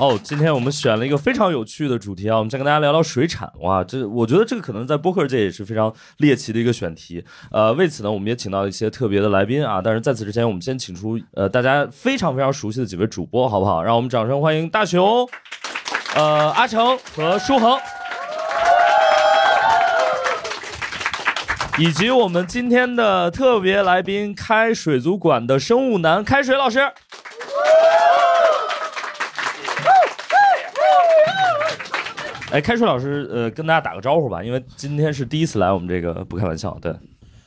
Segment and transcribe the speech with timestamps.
[0.00, 3.52] 哦，今天我们选了一个非常有趣的主题啊，我们先跟大家聊聊水产。
[3.60, 7.22] 哇，这我觉得这个可能在播客界也是非常猎奇的一个选题。
[7.50, 9.82] 呃，为此呢，我们也请到一些特别的来宾啊。
[9.84, 13.82] 但是在此之前，我们先请出呃大家非常非常熟悉的几位主播，好不好？
[13.82, 15.28] 让我们掌声欢迎大熊、
[16.14, 17.78] 呃阿成和舒恒，
[21.76, 26.90] 以及我们今天的特别来宾开水族馆的生物男开水老师。
[32.52, 36.92] 哎，开水老师，呃，跟大家打个招呼吧，因为今天是第一次来我们这个，不开玩笑，对。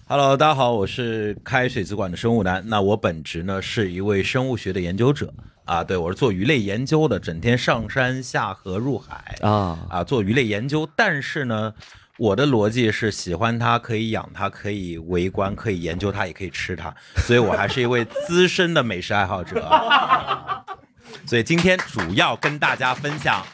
[0.07, 2.63] Hello，大家好，我是开水族馆的生物男。
[2.67, 5.33] 那我本职呢是一位生物学的研究者
[5.65, 10.87] 啊，对我是做鱼类研究的，整天上山下河入海啊啊做鱼类研究。
[10.95, 11.73] 但是呢，
[12.17, 19.67] 我的逻辑是喜欢它，可以养它，可以围观，可以研究它，也可以吃它，所以我还是一位资深的美食爱好者。
[21.27, 23.45] 所以今天主要跟大家分享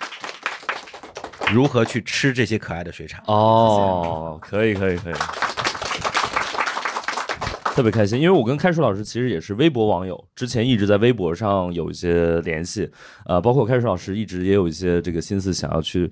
[1.54, 3.22] 如何去吃这些可爱的水产。
[3.26, 5.14] 哦，可以，可以，可以，
[7.76, 12.92] 特别开心，因为我跟开水老师其实也是微博网友，之前一直在微博上有一些联系，
[13.26, 16.12] 呃，包括开水老师一直也有一些这个心思想要去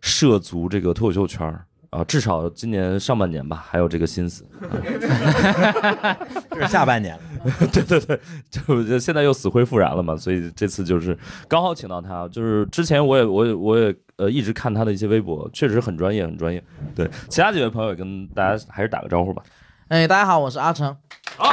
[0.00, 4.46] 涉足这个脱口秀圈儿啊，至少今年上半年吧，还有这个心思。
[6.50, 7.22] 这是下半年了。
[7.72, 11.18] 对对对，就就现在又死灰复燃了嘛，所以这次就是
[11.48, 16.62] 刚好请到他，就是之前我也我也我也呃一直看他的一些微博，确实很专业很专业。
[16.94, 19.42] 对，其他几位朋友也跟大家还是打个招呼吧。
[19.88, 20.96] 哎，大家好，我是阿成。
[21.36, 21.52] 好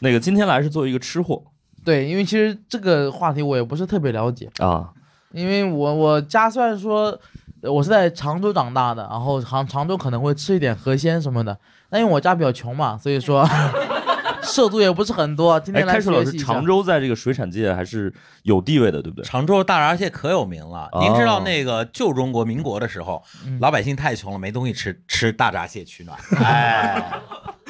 [0.00, 1.44] 那个今天来是作为一个吃货
[1.84, 4.90] 对，因为其实这个话题我也不是特别了解，啊，
[5.32, 7.18] 因为我我家虽然说
[7.62, 11.56] 呃我是在常州长大的，然后常常州可能会吃一点河鲜什么的，
[11.90, 13.46] 但因为我家比较穷嘛，所以说
[14.42, 15.58] 涉足也不是很多。
[15.60, 18.12] 今哎，天来开水老师，习一下常州在这个水产界还是
[18.44, 19.24] 有地位的，对不对？
[19.24, 20.88] 常州大闸蟹可有名了。
[20.92, 26.16] 哦您知道那个旧中国民国的时候，嗯老百姓太穷了，没东西吃，吃大闸蟹取暖。
[26.42, 27.12] 哎，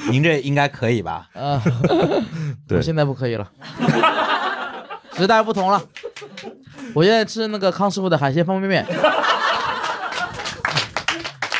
[0.09, 1.27] 您这应该可以吧？
[1.33, 1.59] 嗯，
[2.67, 3.51] 对我现在不可以了，
[5.13, 5.81] 时代不同了。
[6.95, 8.85] 我现在吃那个康师傅的海鲜方便面，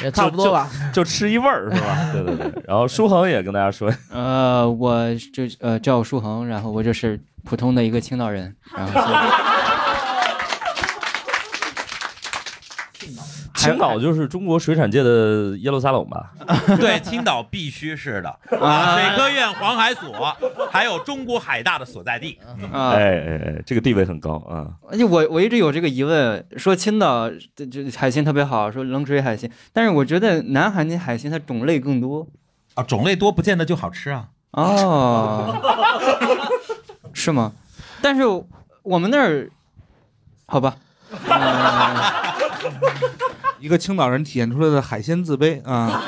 [0.04, 0.70] 也差不多吧。
[0.94, 2.12] 就吃一味儿是吧？
[2.14, 2.64] 对对对。
[2.68, 9.16] 然后舒恒也跟大家说，呃，我就呃叫舒恒，然后我就是普通的一个青岛人，然后所以
[13.60, 16.32] 青岛就是中国水产界的耶路撒冷吧？
[16.80, 18.96] 对，青岛必须是的啊啊！
[18.96, 20.36] 水科院、黄海所，
[20.72, 22.40] 还有中国海大的所在地。
[22.72, 24.68] 啊，哎哎哎，这个地位很高啊。
[24.90, 32.26] 而且我我一直有这个疑问，说青岛这这海鲜特别好，说冷水海鲜，但是我觉得南海那海鲜它种类更多
[32.76, 34.28] 啊，种类多不见得就好吃啊。
[34.52, 35.54] 哦，
[37.14, 37.52] 是吗？
[38.02, 38.24] 但是
[38.84, 39.50] 我们那儿，
[40.46, 40.78] 好吧，
[41.12, 41.96] 嗯
[43.60, 46.02] 一个青岛人体现出来的海鲜自卑啊！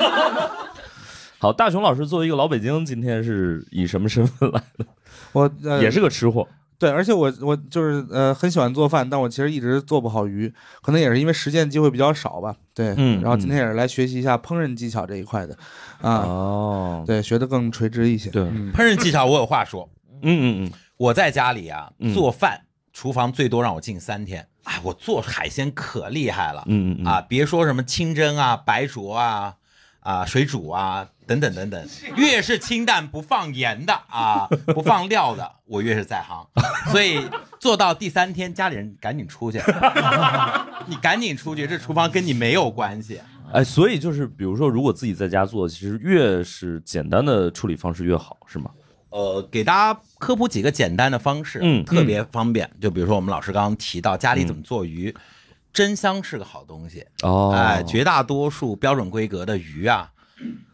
[1.40, 4.86] 好，大雄老师作为一个老北京，今天是以什么身份来的？
[5.34, 6.48] 我、呃、也是个吃货
[6.78, 10.52] 对，而且我我就是呃很喜欢做饭，但我其实一直做不好鱼，
[10.82, 12.56] 可能也是因为实践机会比较少吧。
[12.74, 15.56] 对，嗯然后今天也是来学习一下烹饪技巧这一块的，
[16.02, 17.04] 啊，哦。
[17.06, 18.32] 对，学的更垂直一些。
[18.32, 19.88] 对嗯烹饪技巧我有话说，
[20.24, 22.62] 嗯嗯嗯，我在家里啊嗯做饭，
[22.94, 24.48] 厨房最多让我进三天。
[24.64, 26.64] 啊，我做海鲜可厉害了。
[26.68, 29.56] 嗯嗯嗯啊，别说什么清蒸啊、白灼啊、
[30.02, 31.88] 啊水煮啊等等等等，
[32.18, 36.46] 越是清淡不放盐的啊，不放料的，我越是在行。
[36.92, 37.22] 所以
[37.60, 39.62] 做到第三天，家里人赶紧出去，
[40.88, 43.20] 你赶紧出去，这厨房跟你没有关系。
[43.54, 48.72] 哎，所以就是比如说，如果自己在家做，其实越是简单的处理方式越好，是吗？
[49.12, 52.70] 呃，给大家科普几个简单的方式，嗯特别方便。
[52.82, 55.14] 就比如说我们老师刚刚提到家里怎么做鱼，
[55.72, 57.06] 真香是个好东西。
[57.22, 60.12] 哦哎，绝大多数标准规格的鱼啊，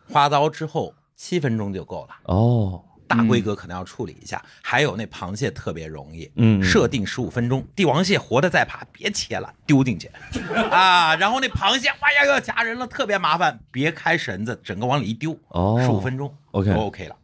[0.09, 2.15] 花刀之后七分钟就够了。
[2.25, 4.43] 哦，大规格可能要处理一下。
[4.61, 10.11] 还有那螃蟹特别容易，嗯设定十五分钟，帝王蟹活的再爬，别切了，丢进去
[10.69, 11.15] 啊。
[11.15, 17.15] 然后那螃蟹，哇呀要夹人了，特别麻烦，别开绳子，整个往里一丢，哦十五分钟 OK 就 OK 了。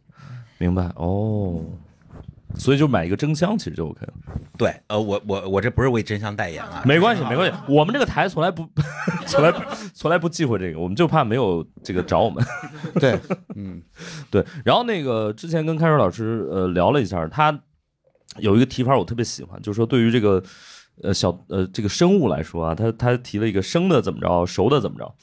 [0.64, 1.60] 明白哦。
[2.56, 4.12] 所以就买一个蒸箱，其实就 OK 了。
[4.56, 8.64] 对，呃，我我我这不是为蒸箱代言啊，没关系，没关系，我们这个台从来不
[9.26, 9.52] 从来
[9.92, 12.44] 从来不忌讳这个，我们就怕没有这个找我们。
[13.00, 13.18] 对，
[13.56, 13.82] 嗯，
[14.30, 17.60] 对，然后那个之前跟开水老师呃聊了一下，他
[18.38, 20.40] 有一个提法我特别喜欢，就是说对于这个
[21.02, 25.14] 呃小呃这个生物来说啊，他他提了一个生的怎么着，熟的怎么着，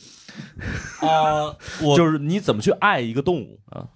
[1.01, 3.87] 呃，我 就是你怎么去爱一个动物啊？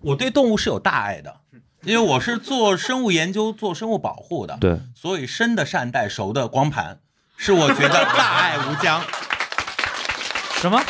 [0.00, 1.36] 我对动物是有大爱的，
[1.82, 6.98] 因为我是做生物研究、做生物保护的，对，所以生的善待，熟的光盘，
[7.36, 9.02] 是我觉得大爱无疆。
[10.56, 10.82] 什么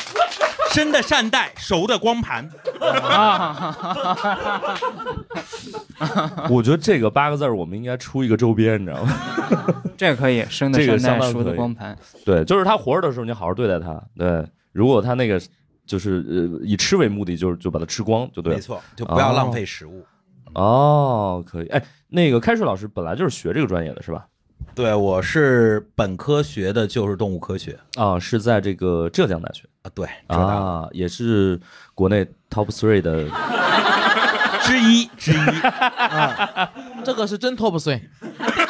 [0.70, 2.48] 生的善待，熟的光盘。
[2.80, 3.76] 啊？
[6.48, 9.12] 我觉得这个八个字儿我们应该出一个周边，你知道吗？
[9.96, 11.96] 这个可以，生的这个善待，熟的光盘。
[12.24, 14.00] 对，就是他活着的时候，你好好对待他。
[14.16, 15.40] 对，如果他那个
[15.86, 18.56] 就是呃以吃为目的，就是就把它吃光就对了。
[18.56, 20.04] 没错，就不要浪费食物。
[20.54, 21.66] 哦，可以。
[21.66, 24.26] 哎，那个开水老师本来就是学这个专业的是吧？
[24.74, 31.60] 对，我是本科学的就是动物科学啊，是在这个浙江大学啊，对，浙大啊，也是
[31.94, 33.24] 国内 top three 的
[34.62, 36.72] 之一之一啊。
[37.04, 38.00] 这个是真 top 碎。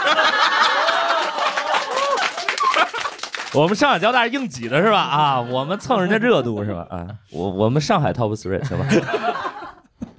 [3.55, 5.01] 我们上海交大是硬挤的是吧？
[5.01, 6.87] 啊，我们蹭人家热度是吧？
[6.91, 8.87] 啊，我我们上海 top three 是吧？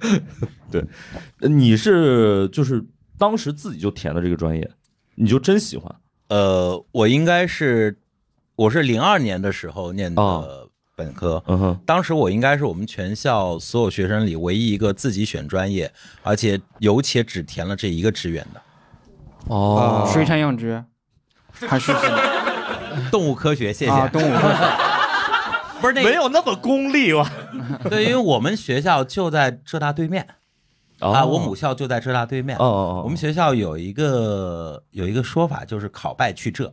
[0.70, 0.84] 对，
[1.48, 2.84] 你是就是
[3.18, 4.70] 当时自己就填的这个专业，
[5.14, 5.94] 你就真喜欢？
[6.28, 7.98] 呃，我应该是
[8.56, 15.92] 我是零二年的时候念哦的本科，嗯哼，当时我应该是我们全校所有学生里唯一一个自己选专业，
[16.22, 18.62] 而且有且只填了这一个志愿的。
[19.48, 20.08] 哦。
[20.12, 20.82] 水产养殖。
[21.58, 22.18] 还是什么
[23.12, 23.72] 动物科学。
[23.72, 23.90] 谢谢。
[23.90, 24.08] 啊？
[24.08, 24.96] 动物科学。
[25.80, 27.30] 不是那没有那么功利吧。
[27.90, 30.26] 对，因为我们学校就在浙大对面
[31.00, 32.56] 啊，我母校就在浙大对面。
[32.56, 36.72] 哦哦哦，我们学校有一个有一个说法，就是考败去浙，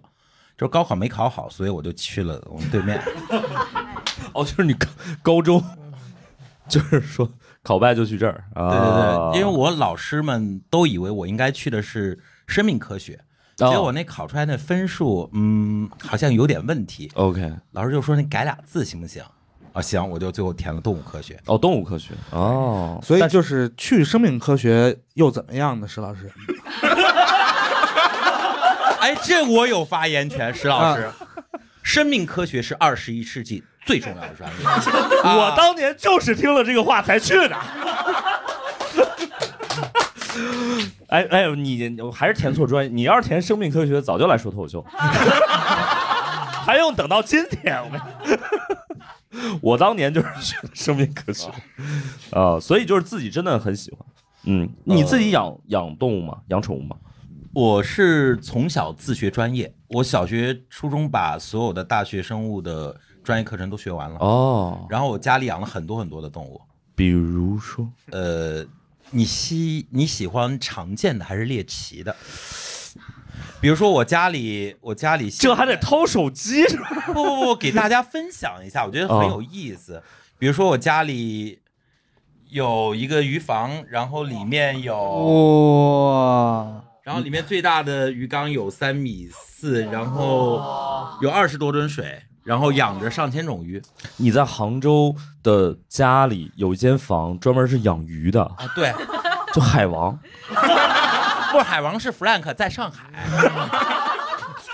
[0.57, 2.97] 就是高考没考好，所以我就去了我们对面。
[4.31, 4.87] 哦，就是你高
[5.21, 5.61] 高中，
[6.69, 7.29] 就是说
[7.61, 8.69] 考败就去这儿啊？
[8.71, 8.89] 对对
[9.33, 12.17] 对，因为我老师们都以为我应该去的是
[12.47, 13.19] 生命科学，哦
[13.69, 17.11] 结果我那考出来那分数，嗯，好像有点问题。
[17.15, 19.23] OK，老师就说你改俩字行不行？
[19.73, 21.39] 啊，行，我就最后填了动物科学。
[21.45, 25.87] 哦，动物科学哦，所以就是去生命科学又怎么样呢？
[25.87, 26.31] 石老师，
[29.01, 31.09] 哎，这我有发言权，石老师。
[31.81, 34.65] 生命科学是二十一世纪最重要的专业。
[35.25, 37.57] 我当年就是听了这个话才去的。
[41.13, 42.91] 哎哎，你我还是填错专业。
[42.91, 44.83] 你要是填生命科学，早就来说脱口秀，
[46.65, 47.79] 还用等到今天？
[49.61, 51.47] 我当年就是学的生命科学
[52.31, 53.99] 啊，所以就是自己真的很喜欢。
[54.45, 56.35] 嗯，你自己养养动物吗？
[56.47, 56.95] 养宠物吗？
[57.53, 64.17] 我是从小自学专业，我小学、初中把所有的大学生物的专业课程都学完了。
[64.17, 66.59] 哦，然后我家里养了很多很多的动物。
[66.95, 68.65] 比如说，呃，
[69.13, 72.15] 你喜你喜欢常见的还是猎奇的？
[73.61, 76.89] 比如说我家里，我家里这还得掏手机是吧？
[77.07, 80.03] 不不不，给大家分享一下，我觉得很有意思。
[80.37, 81.61] 比如说我家里
[82.49, 90.61] 有一个鱼房，然后里面有，哇，然后里面最大的鱼缸有三米四，然后
[91.21, 93.81] 有二十多吨水，然后养着上千种鱼
[94.17, 98.55] 你在杭州的家里有一间房，专门是养鱼的，啊。
[98.73, 98.91] 对，
[99.53, 100.17] 就海王。
[101.51, 103.03] 不是海王是 Frank 在上海，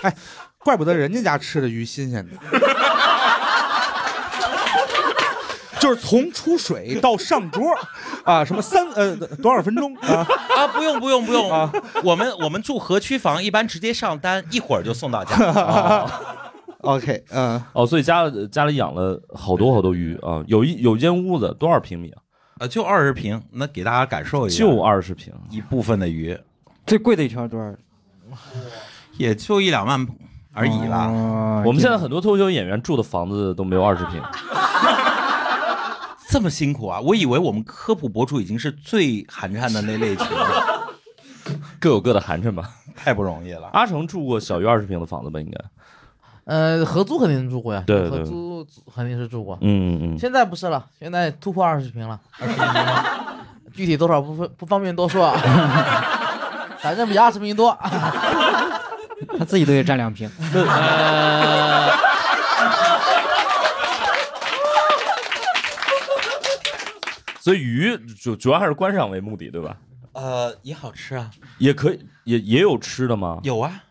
[0.00, 0.16] 哎
[0.56, 2.32] 怪不得人家家吃的鱼新鲜的，
[5.78, 7.78] 就是从出水到上桌，
[8.24, 10.26] 啊，什么三呃多少分钟啊？
[10.56, 11.70] 啊，不用不用不用啊
[12.02, 15.36] 我们我们住河区房，一般直接上单，一会儿就送到家。
[16.82, 22.22] OK，嗯，哦，所以家家里养了好多好多鱼啊，有一有一间屋子多少平米啊？
[22.58, 25.32] 呃，就二十平，那给大家感受一下，就二十平。
[25.50, 26.38] 一部分的鱼，
[26.86, 27.74] 最贵的一条多少？
[29.16, 30.06] 也就一两万
[30.52, 31.06] 而已啦。
[31.08, 34.22] 哦我们现在很多脱口秀演员住的房子都没有二十平。
[36.30, 37.00] 这么辛苦啊！
[37.00, 40.88] 我以为我们科普博主已经是最寒碜的那类型了，
[41.80, 42.70] 各有各的寒碜吧。
[42.94, 43.68] 太不容易了。
[43.72, 45.40] 阿成住过小于二十平的房子吧？
[45.40, 45.58] 应该。
[46.50, 49.56] 呃，合租肯定是住过呀，对对合租肯定是住过。
[49.60, 52.18] 嗯嗯现在不是了，现在突破二十平了，
[53.72, 55.38] 具体多少不方不方便多说啊，
[56.82, 57.70] 反正比二十平多。
[59.38, 60.28] 他自己都得占两平。
[60.52, 61.90] 呃。
[67.38, 69.76] 所以鱼主主要还是观赏为目的，对吧？
[70.12, 73.38] 呃，也好吃啊，也可以，也也有吃的吗？
[73.44, 73.82] 有啊，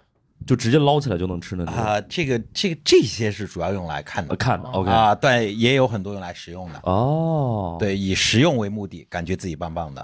[0.49, 1.79] 就直接捞起来就能吃的那种。
[1.79, 10.03] 啊、这个这个这些是主要用来看的呃，看的 OK 啊，对，也有很多用来食用的，哦，，对，以食用为目的，感觉自己棒棒的。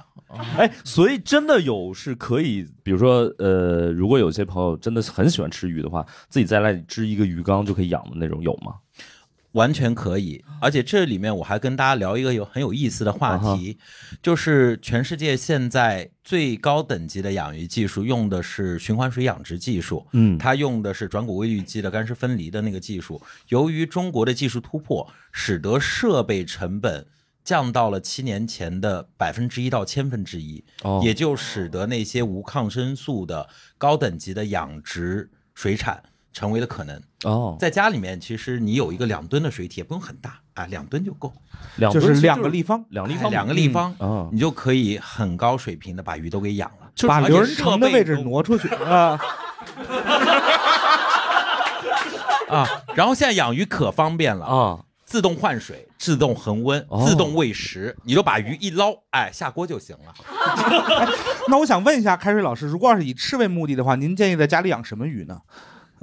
[0.55, 8.75] 哎，所以真的有是可以，比如说呃，如果有些朋友真的很喜欢吃鱼的话，自己在那里支一个鱼缸就可以养的那种，有吗？
[9.55, 13.77] 完全可以，而且这里面我还跟大家聊一个有很有意思的话题，
[14.21, 20.37] 就是全世界现在最高等级的养鱼技术用的是循环水养殖技术，嗯。
[20.37, 23.21] 它用的是转骨微滤机的干湿分离的那个技术。
[23.47, 27.07] 由于中国的技术突破，使得设备成本
[27.43, 31.01] 降到了七年前的百分之一到千分之一，哦。
[31.01, 33.47] 也就使得那些无抗生素的
[33.77, 36.03] 高等级的养殖水产
[36.35, 37.01] 成为了可能。
[37.23, 41.33] 哦，在家里面，其实你有一个两吨的水体，也不用很大啊，两吨就够，
[41.77, 49.17] 两吨就是两个立方，哎两立方，两个立方，啊，你就可以很高水平的把鱼都给养了，把刘仁成的位置挪出去啊。
[52.49, 52.67] 啊。
[52.93, 60.13] 然后现在养鱼可方便了，啊，自动换水、自动恒温、哦自动喂食，你就把鱼一捞，哎，下锅就行了。
[61.47, 65.39] 那我想问一下开水老师，如果要是以吃为目的的话，您建议在家里养什么鱼呢？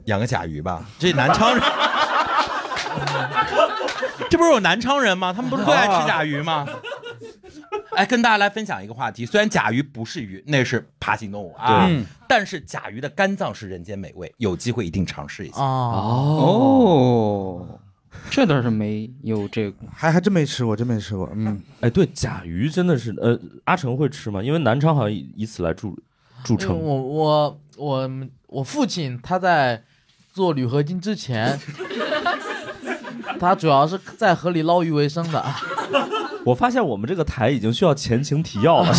[0.06, 1.62] 养个甲鱼吧，这南昌人，
[4.30, 5.32] 这不是有南昌人吗？
[5.32, 6.66] 他们不是最爱吃甲鱼吗？
[7.97, 15.62] 哎，跟大家来分享一个话题，虽然甲鱼不是鱼，那是爬行动物啊，嗯但是甲鱼的肝脏是人间美味，有机会一定尝试一下。
[15.62, 17.78] 啊，哦，
[18.30, 19.76] 这倒是没有这个。
[19.94, 21.28] 还还真没吃过，真没吃过。
[21.35, 24.42] 嗯，哎，对，甲鱼真的是，呃，阿成会吃吗？
[24.42, 25.90] 因为南昌好像以以此来著
[26.42, 26.78] 著称。
[26.78, 28.11] 我我我
[28.47, 29.82] 我父亲他在
[30.32, 31.58] 做铝合金之前，
[33.38, 35.44] 他主要是在河里捞鱼为生的。
[36.44, 38.92] 我发现我们这个台已经需要前情提要了。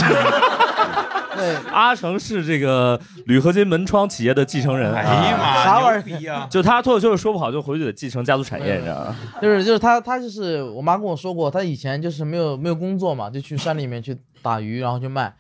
[1.36, 6.48] 对，阿成是这个铝合金门窗企业的继承人，哎呀妈，啥玩意儿逼啊！
[6.50, 9.16] 就他脱口秀说不好，就回去得继承家族产业，你知道吗？
[9.42, 15.34] 就是就是他他就是我妈跟我说过，他以前就是没有没有工作嘛，就去山里面去打鱼，然后去卖。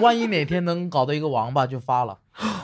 [0.00, 2.16] 万一哪天能搞到一个王八就发了，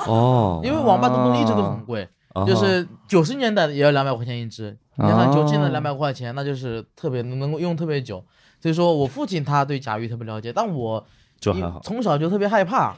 [0.06, 2.08] 哦，因为王八的东西一直都很贵，啊
[2.46, 8.24] 就是九十年代也要两百块钱一只，你哦看九十年代两百块钱，那就是特别能能够用特别久。
[8.60, 11.04] 所以说我父亲他对甲鱼特别了解，但我
[11.40, 12.94] 就还好，从小就特别害怕，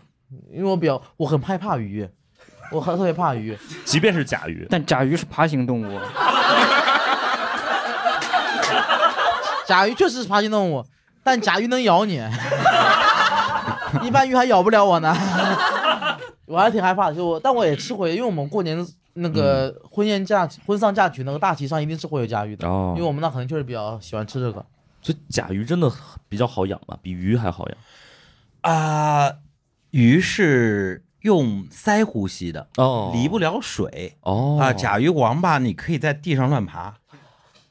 [0.52, 2.08] 因为我比较我很害怕鱼，
[2.72, 3.56] 我很特别怕鱼。
[3.84, 6.00] 即便是甲鱼，但甲鱼是爬行动物，
[9.66, 10.84] 甲鱼确实是爬行动物，
[11.22, 12.20] 但甲鱼能咬你，
[14.02, 15.16] 一般鱼还咬不了我呢。
[16.46, 18.84] 我还挺害怕的，就我，但我也吃过，因为我们过年
[19.14, 24.64] 那个婚宴嫁婚丧嫁娶那个大席上一定是会有甲鱼的，哦因为我们那可能确实比较喜欢吃这个。
[25.02, 25.90] 所以甲鱼真的
[26.28, 27.78] 比较好养吧，比鱼还好养。
[28.60, 29.32] 啊、
[29.90, 34.72] 鱼是用鳃呼吸的，哦离不了水哦啊。
[34.72, 36.94] 甲鱼、王八你可以在地上乱爬，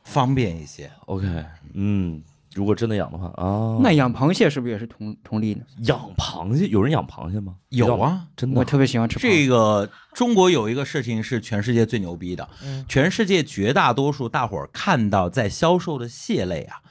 [0.03, 0.91] 方便一些。
[1.05, 2.23] OK，嗯，
[2.59, 5.61] 如果真的养的话啊，那养螃蟹是不是也是同同理呢？
[5.83, 6.67] 养螃蟹？
[6.67, 7.55] 有人养螃蟹吗？
[7.69, 9.29] 有啊，真的我特别喜欢吃螃蟹。
[9.29, 12.83] 这个中国有一个事情是全世界最牛逼的，嗯。
[12.89, 16.81] 全世界绝大多数大伙儿看到在销售的蟹类啊，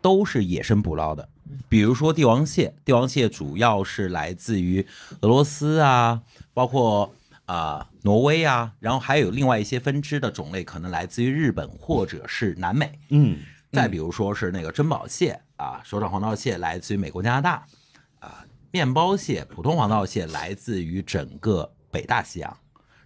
[0.00, 1.28] 都是野生捕捞的。
[1.68, 4.86] 比如说帝王蟹，帝王蟹主要是来自于
[5.20, 6.22] 俄罗斯啊，
[6.54, 7.12] 包括
[7.44, 12.98] 啊、挪威啊，然后还有另外一些分支的种类，可能来自于日本或者是南美。
[13.10, 13.36] 嗯
[13.72, 17.66] 再比如说是那个珍宝蟹啊，手掌黄道蟹来自于美国、加拿大，
[18.18, 22.56] 啊，面包蟹、普通黄道蟹来自于整个北大西洋。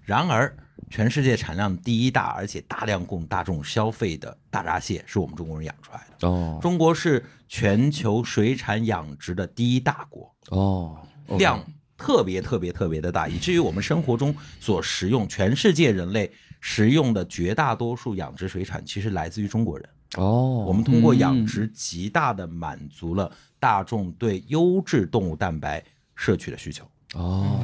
[0.03, 0.57] 然而，
[0.91, 6.29] 全世界产量第一大，而且大量供大众消费的大闸蟹是我们中国人养出来的。
[6.29, 10.99] 哦中国是全球水产养殖的第一大国，哦，
[11.39, 11.65] 量
[11.97, 19.89] 特别特别特别的大，以至于我们生活中所食用，全世界人类食用的绝大多数养殖水产，其实来自于中国人。
[20.19, 25.83] 哦，我们通过养殖，极大的满足了大众对优质动物蛋白
[26.15, 26.85] 摄取的需求。
[27.15, 27.59] 哦，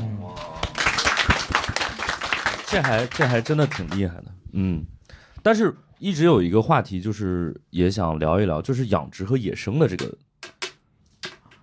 [2.66, 4.84] 这还这还真的挺厉害的，嗯，
[5.42, 10.16] 但是一直有一个话题，就是也想聊一聊，就是养殖和野生的这个。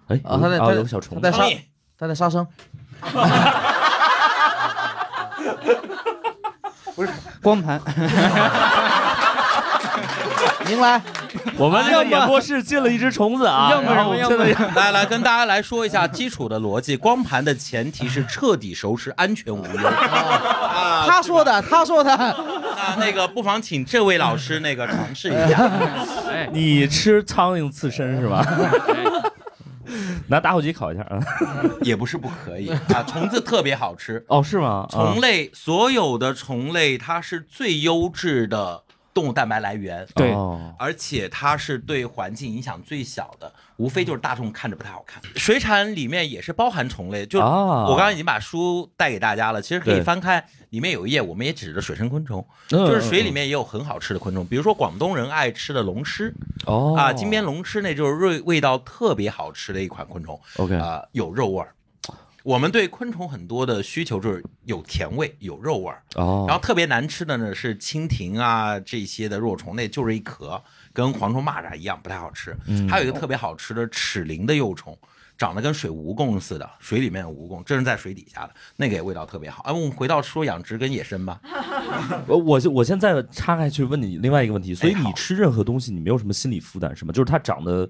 [0.08, 1.44] 哎，啊啊他在他有个小虫在，杀
[1.98, 2.46] 他在杀生，
[6.96, 7.10] 不是。
[7.42, 7.80] 光盘，
[10.68, 11.02] 您来，
[11.58, 14.46] 我们这个演播室进了一只虫子啊，要么然后我要现在
[14.76, 16.98] 来来，跟大家来说一下基础的逻辑。
[16.98, 19.88] 光盘的前提是彻底熟食，安全无忧。
[19.88, 25.72] 啊，他说的，他说的，那那个不妨请这位老师那个尝试一下。
[26.32, 28.44] 哎， 你吃苍蝇刺身是吧？
[30.28, 31.20] 拿打火机烤一下啊。
[31.82, 34.26] 也不是不可以啊，虫子特别好吃。
[34.28, 34.88] 哦，是吗？
[34.90, 38.82] 虫类所有的虫类，它是最优质的
[39.16, 40.32] 动物蛋白来源，对。
[40.34, 40.76] 哦。
[40.78, 45.24] 而且它是对环境影响最小的，无非就是大众看着不太好看。
[45.36, 56.34] 水产里面也是包含虫类，就啊我刚刚已经把书带给大家了，其实可以翻开，里面有一页，我们也指着水生昆虫，嗯就是水里面也有很好吃的昆虫，比如说广东人爱吃的龙虱
[56.66, 56.94] 哦。
[56.98, 60.76] 啊，金边龙虱那就是味味道特别好吃的一款昆虫，OK。
[60.76, 61.74] 啊，有肉味儿。
[62.46, 70.62] 我们对昆虫很多的需求就是有甜味、有肉味儿，哦，然后特别难吃的呢是蜻蜓啊这些的若虫，那就是一壳，
[70.94, 72.56] 跟蝗虫、蚂蚱一样，不太好吃。
[72.68, 74.96] 嗯还有一个特别好吃的齿鳞的幼虫，
[75.40, 79.64] 长得跟水蜈蚣似的，水里面有蜈蚣，这是在水底下的，那个也味道特别好。
[79.64, 81.42] 哎，我们回到说养殖跟野生吧，
[82.28, 87.12] 我我我现在插开去问你另外一个问题，所以你吃任何东西，你没有什么心理负担是吗？
[87.12, 87.90] 就是它长得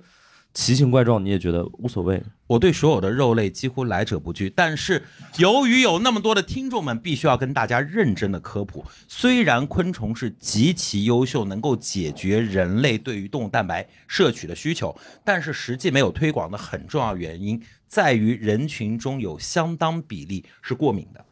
[0.55, 2.23] 奇形怪状，你也觉得无所谓。
[2.47, 5.03] 我对所有的肉类几乎来者不拒，但是
[5.37, 8.85] 由于有那么多的听众们，必须要跟大家认真的科普。
[9.07, 14.95] 虽然昆虫是极其优秀，能够解决人类对于动物蛋白摄取的需求，
[15.25, 21.25] 但是实际没有推广的很重要原因在于人群中有相当比例是过敏的。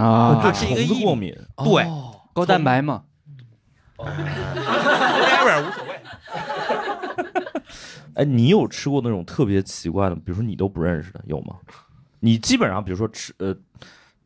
[0.00, 3.02] 啊，它是一个过敏，对哦高蛋白嘛
[3.98, 6.00] ，whatever 无所谓。
[8.14, 11.56] 哎，你有吃过那种特别奇怪的，比如说你都不认识的，有吗？
[12.20, 13.54] 你基本上，比如说吃呃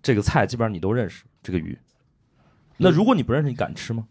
[0.02, 1.78] 这个菜，基本上你都认识这个鱼。
[2.78, 4.04] 那如果你不认识，你敢吃吗？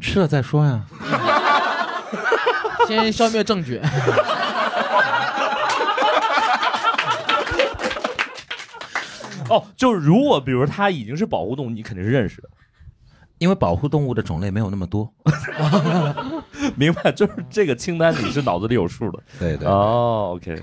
[0.00, 0.86] 吃了再说呀。
[2.88, 3.80] 先消灭证据。
[9.50, 12.48] 哦，就是如果比如它已经是保护动物，你肯定是认识的。
[13.38, 15.12] 因为保护动物的种类没有那么多。
[16.76, 19.22] 明白，就是这个清单你是脑子里有数的。
[19.38, 20.62] 对对哦，OK，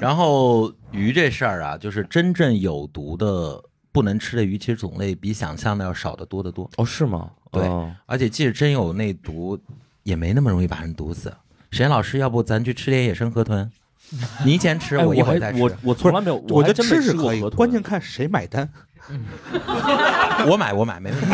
[0.00, 3.62] 然后鱼这事儿啊，就是真正有毒的
[3.92, 6.68] 不能吃的鱼，其实种类比想象的要少得多得多。
[6.76, 7.30] 哦，是吗？
[7.50, 9.58] 对哦而且即使真有那毒，
[10.02, 11.32] 也没那么容易把人毒死。
[11.70, 13.70] 沈老师，要不咱去吃点野生河豚？
[14.44, 15.58] 你先吃，哎，我一会儿再吃。
[15.58, 18.68] 还我我从来没有，我觉得吃是可以，吃过河豚关键看谁买单。
[20.48, 21.26] 我买，我买，没问题。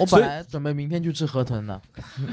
[0.00, 1.80] 我本来准备明天去吃河豚的，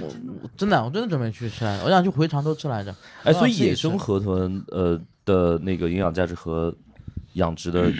[0.01, 0.07] 我
[0.41, 2.95] 我真的我真的准备去吃我想去回常州吃来着。
[3.23, 6.73] 哎，所以野生河豚呃的那个营养价值和
[7.33, 7.91] 养殖的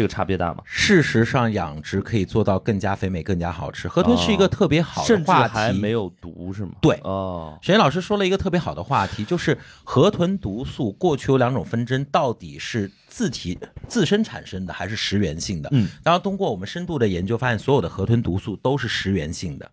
[0.00, 0.62] 这个差别大吗？
[0.64, 3.86] 事实上，养殖可以做到更加肥美、更加好吃。
[3.86, 6.70] 河豚是一个特别好的甚至话题，还没有毒是吗？
[6.80, 15.68] 对哦，沈老师说了一个特别好的话题，就是河豚毒素过去有两种纷争，到底是自体自身产生的还是食源性的？
[15.72, 19.70] 嗯，然后通过我们深度的研究，发现所有的河豚毒素都是食源性的。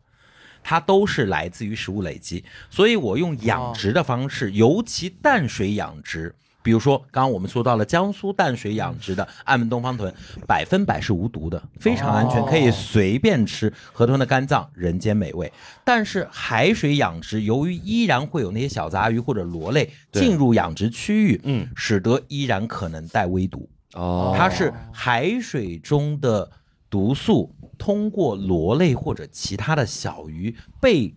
[0.64, 6.36] 它都是来自于食物累积，所以我用养殖的方式，尤其淡水养殖，
[6.68, 10.14] 比如说刚刚我们说到了江苏淡水养殖的暗门东方豚，
[10.46, 13.72] 百分百是无毒的，非常安全，哦可以随便吃。
[13.94, 15.50] 河豚的肝脏人间美味，
[15.86, 23.70] 但是海水养殖由于依然会有那些小杂鱼或者螺类进入养殖区域，嗯，使得依然可能带微毒。
[23.94, 26.52] 哦，它是海水中的
[26.90, 31.16] 毒素通过螺类或者其他的小鱼被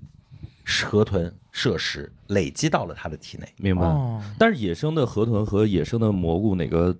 [0.64, 3.48] 河豚摄食，累积到了它的体内。
[3.56, 3.82] 明白。
[3.86, 6.96] 哦，但是野生的河豚和野生的蘑菇哪个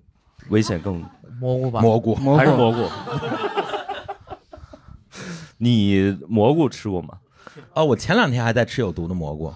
[0.49, 1.05] 危险更？
[1.41, 2.87] 蘑菇吧，蘑菇，还是蘑菇？
[5.57, 7.19] 你蘑菇吃过吗？
[7.73, 9.51] 哦，我前两天还在吃有毒的蘑菇，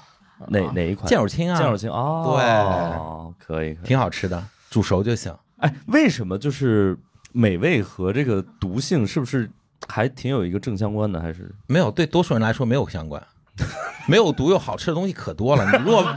[0.49, 1.07] 哪哪一款？
[1.07, 3.87] 剑手青啊，剑手青哦，对，可以可以。
[3.87, 5.35] 挺好吃的，煮熟就行。
[5.59, 6.97] 哎，为什么就是
[7.33, 9.51] 美味和这个毒性是不是
[9.87, 11.21] 还挺有一个正相关的？
[11.21, 13.23] 还是没有，对多数人来说没有相关，
[14.09, 15.65] 没有毒又好吃的东西可多了。
[15.71, 16.17] 你如果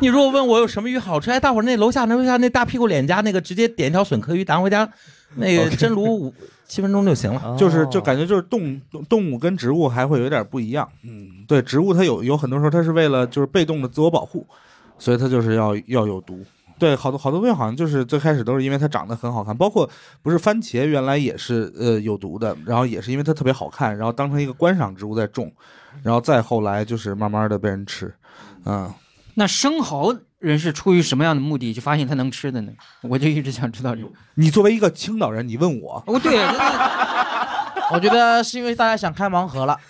[0.00, 4.88] 你如果问我有什么鱼好吃，哎，大伙儿那楼下那楼下那大屁股脸颊那个，直接点一条笋壳鱼，拿回家
[5.34, 6.34] 那个蒸炉五
[6.66, 7.56] 七分钟就行了。
[7.58, 10.88] 就是就哦感觉就是动动动物跟植物还会有点不一样。
[11.02, 14.46] 嗯，对，植物它有有很多时候它是为了就是被动的自我保护，
[14.98, 16.44] 所以它就是要要有毒。
[16.78, 19.88] 对，好多好多东西好像就是最开始都是因为它长得很好看，包括
[20.22, 25.52] 不是番茄原来也是呃有毒的，然后也是因为它特别好看，然后当成一个观赏植物在种，
[26.02, 28.14] 然后再后来就是慢慢的被人吃，
[28.64, 28.92] 嗯，
[29.34, 32.70] 那生蚝人是出于什么样的目的就发现它能吃的呢？
[33.02, 34.08] 我就一直想知道这个。
[34.34, 36.38] 你作为一个青岛人，你问我，哦，对，
[37.90, 39.76] 我觉得是因为大家想开盲盒了。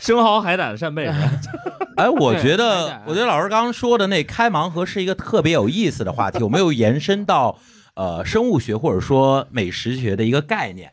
[0.00, 1.06] 生蚝、海胆、扇贝？
[1.96, 7.58] 哎，我觉得我觉得老师刚刚说的那开盲盒是一个特别有意思的话题，有没有延伸到
[7.94, 10.92] 呃生物学或者说美食学的一个概念。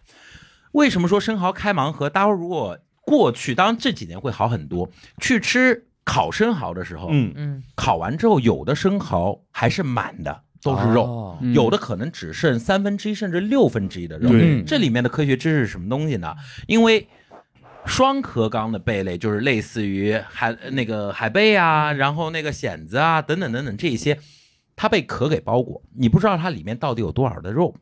[0.71, 2.09] 为什么说生蚝开盲盒？
[2.09, 4.89] 大家如果过去，当然这几年会好很多，
[5.19, 11.03] 去吃烤生蚝的时候，嗯，嗯，烤完之后有的生蚝还是满的，都是肉。
[11.03, 14.29] 哦嗯有的可能只剩三分之一甚至六分之一的肉。
[14.65, 16.33] 这里面的科学知识是什么东西呢？
[16.67, 17.05] 因为
[17.85, 24.19] 双壳纲的贝类就是类似于海那个海贝啊，然后那个蚬子啊等等等等这些，
[24.75, 27.75] 它被壳给包裹，你不知道它里面到底有多少的肉。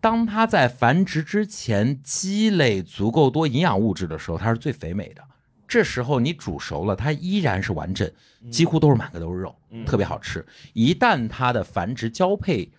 [0.00, 5.22] 当它在繁殖之前积累足够多营养物质的时候，它是最肥美的。
[5.66, 8.08] 这时候你煮熟了，它依然是完整，
[8.50, 10.44] 几乎都是满个都是肉，特别好吃。
[10.74, 12.70] 一旦它的繁殖交配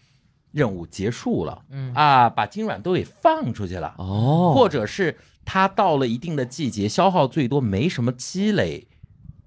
[0.51, 8.87] 任务结束了，嗯啊，把精卵都给放出去了，哦，或者是它到了一定的季节，消耗最多，没什么积累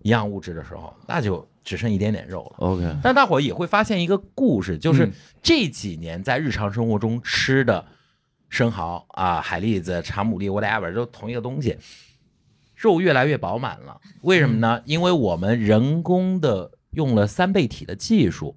[0.03, 2.67] 营养物质的时候，那就只剩一点点肉了。
[2.67, 7.85] OK，但大伙儿也会发现一个故事，就是嗯这几年在日常生活中吃的
[8.49, 11.77] 生蚝啊、海蛎子、长牡蛎 whatever 都同一个东西，
[12.77, 14.01] 肉越来越饱满了。
[14.23, 14.81] 为什么呢？
[14.85, 18.57] 因为我们人工的用了三倍体的技术。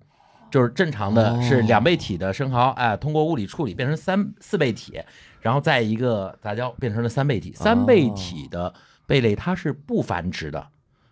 [0.52, 5.00] 就是正常的是两倍体的生蚝，哎，通过物理处理变成三四倍体，
[5.42, 7.52] 然后再一个杂交变成了三倍体。
[7.54, 8.74] 三倍体的
[9.06, 10.68] 贝类它是不繁殖的，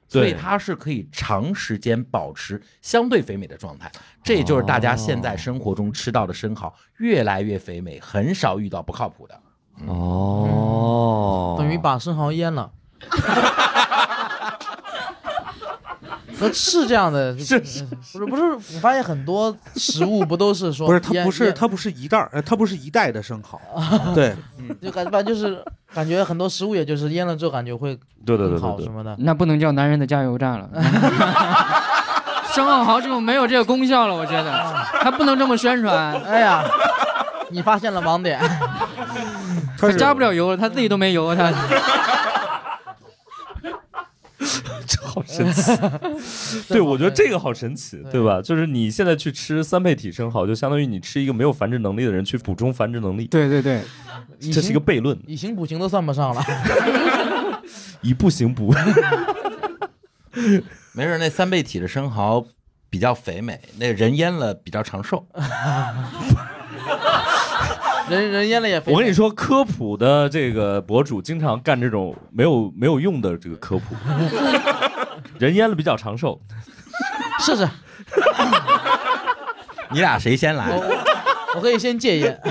[0.08, 3.92] 所以它是可以长时间保持相对肥美的状态。
[4.24, 9.42] 这也就是大家现在生活中吃到的生蚝越来越肥美，很少遇到不靠谱的。
[9.88, 12.72] 哦，等于把生蚝腌了。
[16.42, 17.86] 那是这样的， 是不是
[18.26, 18.44] 不是？
[18.76, 23.60] 我发现很多食物不都是说不是它不是它不是一袋儿，呃它不是一袋的生蚝，
[24.16, 24.36] 对，
[24.82, 29.16] 就感反正就是感觉很多食物也就是腌了之后感觉会对对对更好什么的。
[29.20, 30.70] 那不能叫男人的加油站了。
[32.52, 34.52] 生蚝好这种没有这个功效了，我觉得
[35.02, 36.64] 它不能这么宣传，哎呀，
[37.52, 38.40] 你发现了盲点，
[39.78, 41.52] 它加不了油了，他自己都没油，他
[44.88, 45.72] 这好神奇。
[46.70, 48.42] 对，我觉得这个好神奇，对对吧？
[48.42, 53.82] 就是你现在去吃三倍体生蚝，就相当于你吃一个没有繁殖能力的人去补充繁殖能力，对对对，
[54.52, 56.42] 这是一个悖论，以形补形都算不上了。
[58.02, 58.74] 以不行补。
[60.94, 62.46] 没事，那三倍体的生蚝
[62.90, 65.28] 比较肥美，那人腌了比较长寿。
[68.10, 68.92] 人人淹了也肥。
[68.92, 73.96] 我跟你说，科普的这个博主经常干这种没有没有用的这个科普，
[75.38, 76.42] 人淹了比较长寿。
[77.40, 77.68] 试试，
[79.92, 80.70] 你俩谁先来？
[81.56, 82.42] 我可以先戒烟。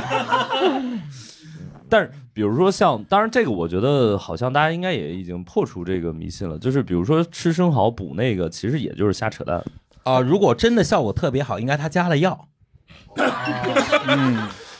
[1.90, 9.62] 但是，比如说像，当然这个我觉得好像大家应该也已经破除这个迷信了，就是比如说吃生蚝补那个，其实也就是瞎扯淡。
[10.05, 12.47] 啊、如果真的效果特别好，应该他加了药。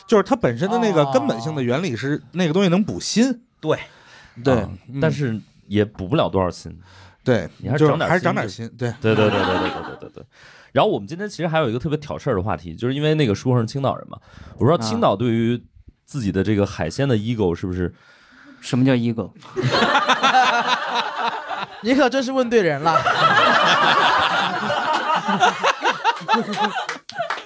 [0.09, 3.77] 就是它本身的那个哦根本性的原理是那个东西能补锌，对，
[4.43, 4.67] 对啊，
[4.99, 6.75] 但是也补不了多少锌。
[7.23, 10.23] 对，你还是长点还是长点心，对，对对对对对对对对对。
[10.71, 14.17] 然后我们今天其实还有一个特别挑事儿的话题，就是因为那个书上是青岛人嘛，
[14.53, 15.63] 我不知道青岛对于
[16.05, 17.93] 自己的这个海鲜的 ego 是不是
[18.61, 19.31] 什么叫 ego？
[21.83, 22.99] 你可真是问对人了。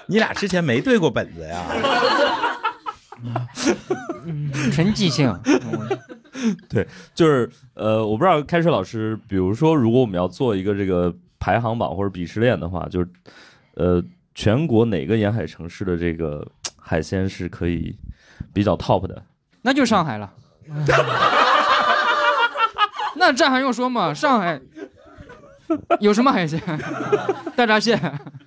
[0.05, 1.63] 你俩之前没对过本子呀？
[4.71, 5.33] 纯即兴，
[6.69, 13.09] 对就是呃，我不知道开水老师，比如说如果我们要做一个这个排行榜或者鄙视链的话，就是
[13.75, 14.03] 呃，
[14.35, 16.45] 全国哪个沿海城市的这个
[16.77, 17.95] 海鲜是可以
[18.53, 19.23] 比较 top 的？
[19.61, 20.33] 那就上海了。
[23.15, 24.13] 那这还用说吗？
[24.13, 24.59] 上海
[25.99, 26.59] 有什么海鲜？
[27.55, 27.99] 大闸蟹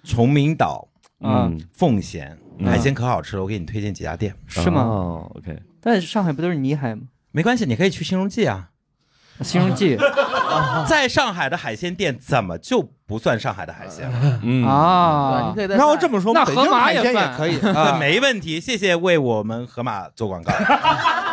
[0.04, 0.88] 崇明岛、
[1.20, 4.35] 嗯，奉贤嗯海鲜可好吃了，我给你推荐几家店。
[4.47, 4.83] 是吗？
[4.83, 7.03] 哦，OK，但上海不都是泥海吗？
[7.33, 8.71] 没关系，你可以去新荣记啊。
[9.42, 9.99] 新荣记
[10.88, 14.40] 在上海的海鲜店怎么就不算上海的海鲜了？
[14.42, 17.59] 嗯，啊你可，以在那要这么说，那河马海鲜也也算可以
[18.01, 18.59] 没问题。
[18.59, 20.51] 谢谢为我们河马做广告，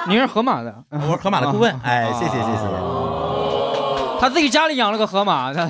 [0.10, 1.74] 您是河马的，我是河马的顾问。
[1.82, 3.23] 哎，谢谢谢谢。
[4.24, 5.68] 他自己家里养了个河马，他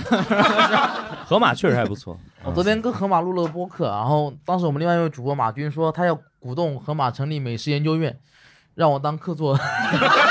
[1.25, 2.15] 河马确实还不错。
[2.43, 8.15] 我昨天跟河马录了个播客，然后当时我们另外一位主播马军说他要鼓动河马成立美食研究院，
[8.75, 9.57] 让我当客座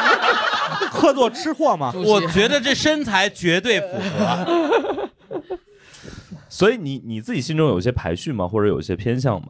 [0.93, 5.11] 客座吃货嘛，我觉得这身材绝对符合。
[6.49, 8.47] 所以你你自己心中有一些排序吗？
[8.47, 9.49] 或者有一些偏向吗？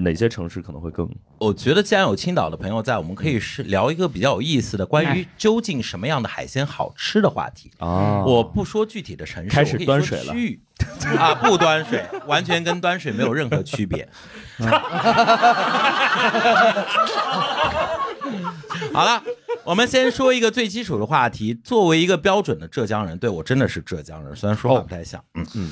[0.00, 1.08] 哪些城市可能会更？
[1.38, 7.70] 我觉得既然有青岛的朋友在，我们可以是聊一个比较有意思的关于究竟什么样的海鲜好吃的话题。
[7.78, 10.60] 啊我不说具体的城市，开始端水了区域
[11.18, 14.08] 啊，不端水，完全跟端水没有任何区别。
[18.92, 19.22] 好了，
[19.64, 21.54] 我们先说一个最基础的话题。
[21.54, 25.22] 作为一个标准的浙江人，对我真的是浙江人，虽然说话不太像。
[25.34, 25.70] 嗯嗯，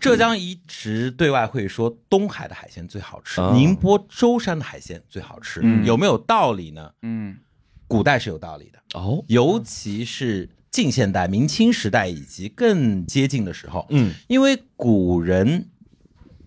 [0.00, 6.90] 浙江一直对外会说东海的海鲜最好吃，哦宁波舟山的海鲜最好吃，嗯有没有道理呢？
[7.02, 7.36] 嗯
[7.88, 15.68] 古代是有道理的，哦，尤其是近现代、明清时代以及更接近的时候，嗯因为古人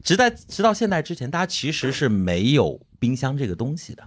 [0.04, 4.04] 直在直到现代之前，大家其实是没有冰箱这个东西的。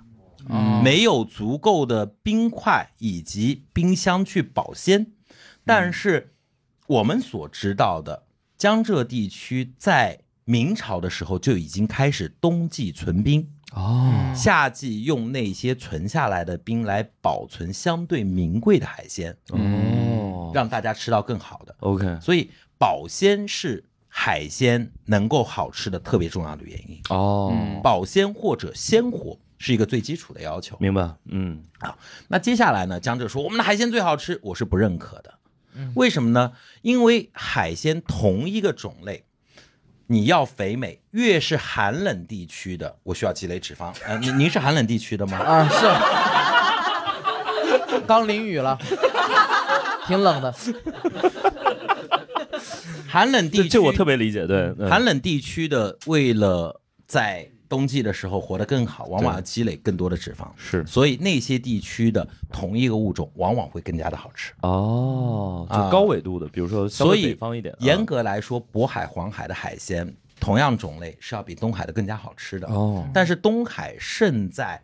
[0.48, 5.12] 哦没有足够的冰块以及冰箱去保鲜。
[5.64, 6.34] 但是
[6.86, 8.24] 我们所知道的，
[8.58, 21.74] 江浙地区在明朝的时候就已经开始冬季存冰，哦，夏季用那些存下来的冰来保存相对名贵的海鲜，哦，让大家吃到更好的。
[21.78, 27.00] OK，所以保鲜是海鲜能够好吃的特别重要的原因。
[27.10, 30.76] 哦，保鲜或者鲜活是一个最基础的要求。
[30.80, 31.96] 明白，嗯好
[32.26, 35.34] 那接下来呢，江浙说我们的海鲜最好吃，我是不认可的。
[35.94, 36.52] 为什么呢？
[36.82, 39.24] 因为海鲜同一个种类，
[40.08, 43.94] 你要肥美，越是寒冷地区的，我需要积累脂肪。
[44.04, 45.38] 呃，您您是寒冷地区的吗？
[45.38, 45.86] 啊，是，
[48.06, 48.76] 刚淋雨了，
[50.08, 50.52] 挺冷的。
[53.08, 60.46] 寒冷地区，这这我特别理解，对，嗯寒冷地区的，为了在冬季的时候活得更好，往往要积累更多的脂肪。
[60.58, 64.52] 是所以那些地区的同一个物种，往往会更加的好吃。
[64.60, 72.68] 哦，就啊高纬度的，比如说所以北方一点，严啊格来说，渤海、黄海的海鲜同样种类是要比东海的更加好吃的。
[72.68, 74.78] 哦，但是东海胜在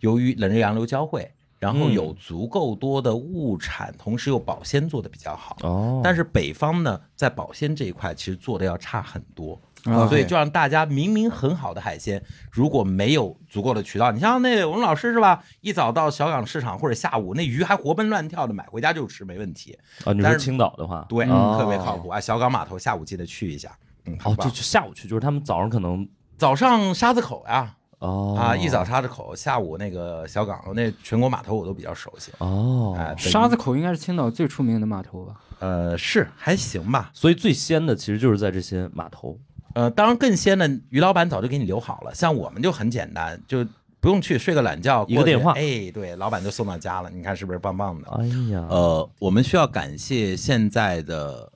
[0.00, 5.56] 由于冷热洋流交汇，然后嗯有足够多的物产，同时又保鲜做的比较好。
[5.62, 9.60] 哦，但是北方呢，在保鲜这一块其实做的要差很多。
[9.84, 15.42] 啊所以就让大家明明很好的海鲜，如果没有足够的渠道，你像那我们老师是吧？
[15.60, 19.78] 一早到小港市场或者下午那鱼还活蹦乱跳的，买回家就吃没问题。
[20.04, 22.18] 啊，你说但是青岛的话，对，哦特别靠谱啊！
[22.18, 23.76] 小港码头下午记得去一下。
[24.06, 32.32] 嗯，好哦，就就下午去，就是他们早上可能早上沙子口呀，哦啊，一早沙子口，下午那个小港那全国码头我都比较熟悉。
[32.38, 35.40] 哦，沙子口应该是青岛最出名的码头吧？
[35.60, 37.10] 呃是还行吧。
[37.14, 39.38] 所以最鲜的其实就是在这些码头。
[39.74, 42.14] 呃，当然更鲜的，于老板早就给你留好了。
[42.14, 43.66] 像我们就很简单，就
[44.00, 47.10] 不用去睡个懒觉，一个电话哎，对，老板就送到家了。
[47.10, 48.08] 你看是不是棒棒的？
[48.12, 51.52] 哎呀，呃，我们需要感谢现在的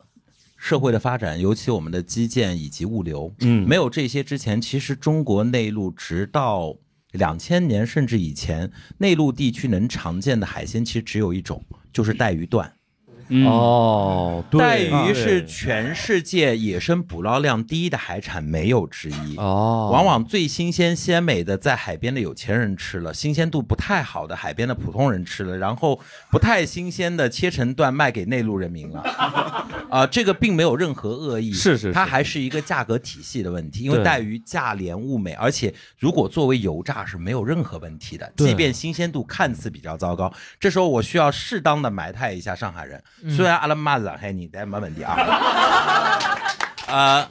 [0.57, 3.33] 社会的发展，尤其我们的基建以及物流。
[3.41, 6.75] 嗯没有这些之前，其实中国内陆直到
[7.13, 12.73] 两千年甚至以前，内陆地区能常见的海鲜其实只有一种，就是带鱼段。
[13.29, 19.37] 嗯，哦，对带鱼是全世界野生捕捞量第一的海产，没有之一。
[19.37, 29.03] 哦，往往最新鲜鲜美的，在海边的有钱人吃了；新鲜度不太好的，海边的普通人吃了；然后不太新鲜的，切成段卖给内陆人民了。
[29.91, 33.85] 啊、这个并没有任何恶意，是是是它还是一个价格体系的问题。
[33.85, 43.03] 因为带鱼价廉物美，而且如果作为油炸是没有任何问题的，即便新鲜度看似比较糟糕，这时候我需要适当的埋汰一下上海人。
[43.23, 45.17] 嗯虽然阿拉妈子嘿你但没问题啊，
[46.89, 47.29] 呃。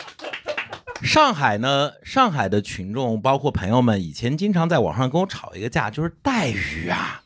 [1.04, 7.22] 上海呢，上海的群众包括朋友们，以前经常在网上跟我吵一个架，就是带鱼啊，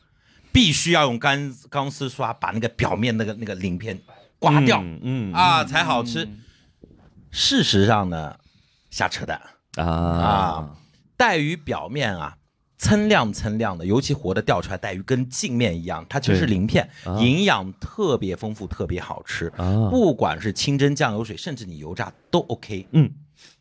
[0.52, 3.98] 必须要用钢钢丝刷把那个表面那个那个鳞片
[4.38, 6.28] 刮掉、嗯嗯啊才好吃。
[7.30, 8.36] 事实上呢，
[8.90, 9.40] 瞎扯淡。
[9.76, 10.70] 啊啊
[11.16, 12.36] 带鱼表面啊，
[12.82, 19.46] 锃亮锃亮的，尤其活的钓出来带鱼跟镜面一样，它就是鳞片啊，营养特别丰富，特别好吃。
[19.56, 22.88] 啊，不管是清蒸、酱油水，甚至你油炸都 OK。
[22.90, 23.08] 嗯，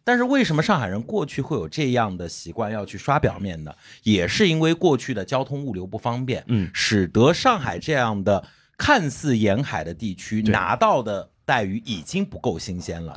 [0.04, 3.72] 但是为什么上海人过去会有这样的习惯要去刷表面呢？
[4.02, 8.44] 也是因为过去的交通物流不方便，嗯使得上海这样的
[8.76, 13.14] 看似沿海的地区拿到的带鱼已经不够新鲜了。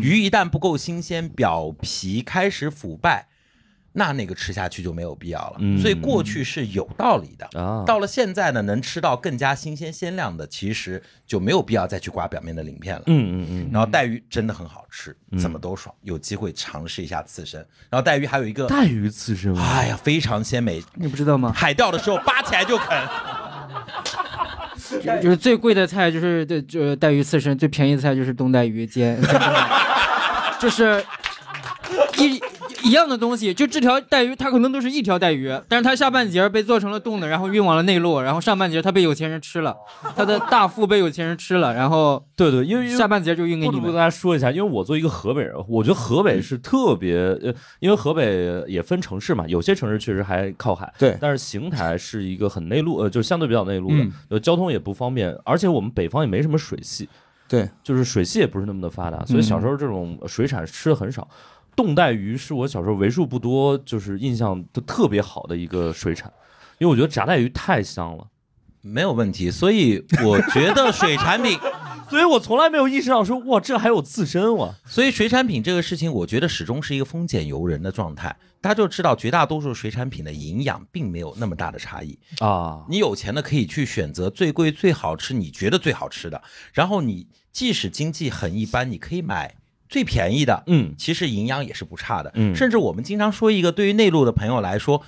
[0.00, 3.26] 鱼一旦不够新鲜，表皮开始腐败，
[3.98, 5.56] 那那个吃下去就没有必要了。
[5.58, 7.60] 嗯所以过去是有道理的。
[7.60, 13.02] 啊，到了现在呢，能吃到更加新鲜鲜亮的，其实就没有必要再去刮表面的鳞片了。
[13.06, 15.94] 嗯嗯嗯，然后带鱼真的很好吃，嗯怎么都爽。
[16.02, 17.60] 有机会尝试一下刺身。
[17.90, 19.54] 然后带鱼还有一个，带鱼刺身？
[19.58, 20.82] 哎呀，非常鲜美。
[20.94, 21.52] 你不知道吗？
[21.54, 23.08] 海钓的时候扒起来就啃，
[25.02, 29.20] 就就是最贵的菜就是对，就带鱼刺身，最便宜的菜就是冬带鱼煎，
[30.60, 31.04] 就是
[32.18, 32.40] 一
[32.88, 39.76] 一样的东西，就这条带鱼，它可能都是一条带鱼，但是它下半截被做成了冻的，然后运往了内陆，然后上半截它被有钱人吃了，
[40.16, 43.96] 它的大腹被有钱人吃了，然后对对，因为下半截就运给你们不跟。
[43.96, 53.90] 大家说一下，因为我作为一个河北人，我觉得河北是特别呃，因为河北也分城市嘛，有些城市确实还靠海，对但是邢台是一个很内陆，呃，就相对比较内陆
[54.30, 57.08] 的交通也不方便，而且我们北方也没什么水系，
[57.48, 61.26] 对，就是水系也不是那么的发达，所以小时候这种水产吃的很少。
[61.78, 66.28] 冻带鱼是我小时候为数不多就是印象都特别好的一个水产，
[66.78, 68.26] 因为我觉得炸带鱼太香了，
[68.80, 69.48] 没有问题。
[69.48, 71.56] 所以我觉得水产品，
[72.10, 74.74] 所以我从来没有意识到说哇，这还有刺身哇。
[74.84, 78.36] 所以水产品这个事情，我觉得始终是一个丰俭由人的状态。
[78.60, 82.18] 大家就知道，绝大多数水产品的营养并没有那么大的差异。
[82.40, 86.42] 啊，你有钱的可以去选择最贵、最好吃，你觉得最好吃的。
[86.72, 89.54] 然后你即使经济很一般，你可以买
[89.88, 92.30] 最便宜的，嗯其实营养也是不差的。
[92.34, 95.02] 嗯甚至我们经常说一个，对于内陆的朋友来说，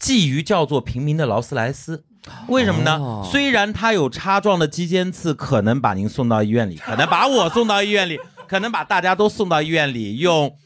[0.00, 2.04] 鲫鱼叫做平民的劳斯莱斯。
[2.48, 2.96] 为什么呢？
[2.96, 10.56] 哦虽然它有叉状的肌尖刺，可能把您送到医院里，可能把我送到医院里，可能把大家都送到医院里，用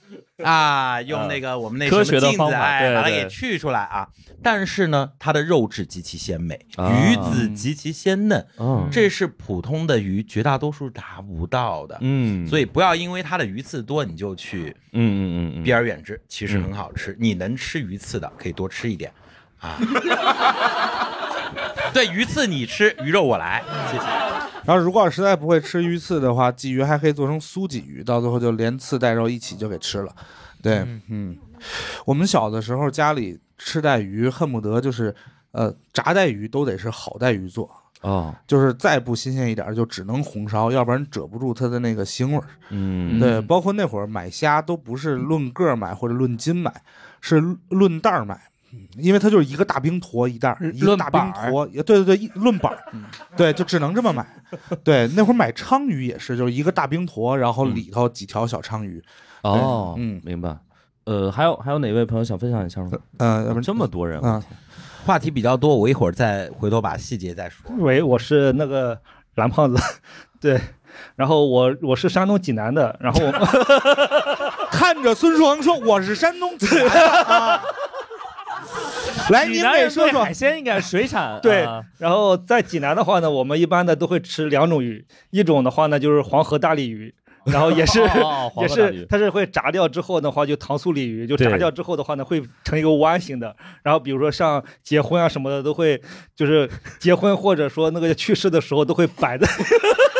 [0.44, 4.08] 啊用那个我们那什么科学的镜子，方法哎，对对把它给去出来啊。
[4.42, 11.98] 但是呢，它的肉质极其鲜美，啊鱼子极其鲜嫩，嗯这是普通的鱼绝大多数达不到的。
[12.00, 16.20] 嗯，所以不要因为它的鱼刺多，你就去嗯嗯嗯嗯，避而远之。
[16.26, 19.12] 其实很好吃，你能吃鱼刺的可以多吃一点
[19.58, 19.76] 啊。
[21.92, 24.04] 对，鱼刺你吃，鱼肉我来，谢谢。
[24.64, 30.14] 然后如果实在不会吃鱼刺的话，鲫鱼还可以做成酥鲫鱼，到最后就连刺带肉一起就给吃了。
[30.62, 31.36] 对，嗯，
[32.04, 35.14] 我们小的时候家里吃带鱼，恨不得就是
[35.52, 37.70] 呃炸带鱼都得是好带鱼做，
[38.02, 42.44] 哦，就是再不新鲜一点儿就只能红烧，要不然遮不住它的那个腥味儿。
[42.68, 46.82] 嗯对，包括那会儿买虾都不是论个儿买或者论斤买，
[47.22, 48.49] 是论袋儿买。
[48.72, 52.78] 嗯因为它就是一个大冰坨一袋儿，一个大冰坨，对对对，一论板儿，
[53.36, 54.26] 对，就只能这么买。
[54.84, 59.02] 对，那会儿买鲳鱼也是，就是一个大冰坨，然后里头几条小鲳鱼。
[59.42, 60.56] 哦，嗯明白。
[61.04, 62.90] 呃，还有还有哪位朋友想分享一下吗？
[63.18, 64.42] 嗯、要不这么多人，嗯
[65.06, 67.70] 话题比较多，我一会儿再回头把细节再说。
[67.78, 68.96] 喂，我是那个
[69.36, 69.82] 蓝胖子，
[70.38, 70.60] 对，
[71.16, 73.32] 然后我我是山东济南的，然后我
[74.70, 77.62] 看着孙双说：“我是山东济南的啊。”
[79.30, 87.14] 来，您济南人给说说海鲜应该是水产，对啊 然后在济南的话呢，我们一般的都会吃两种鱼，一种的话呢就是黄河大鲤鱼。
[87.46, 93.56] 然后也是、哦 也是，它是会炸掉之后的话，就糖醋鲤鱼，就炸掉之后的话呢，会成一个弯形的。
[93.82, 95.98] 然后比如说像结婚啊什么的，都会
[96.36, 99.48] 就是结婚或者说那个去世的时候都会摆在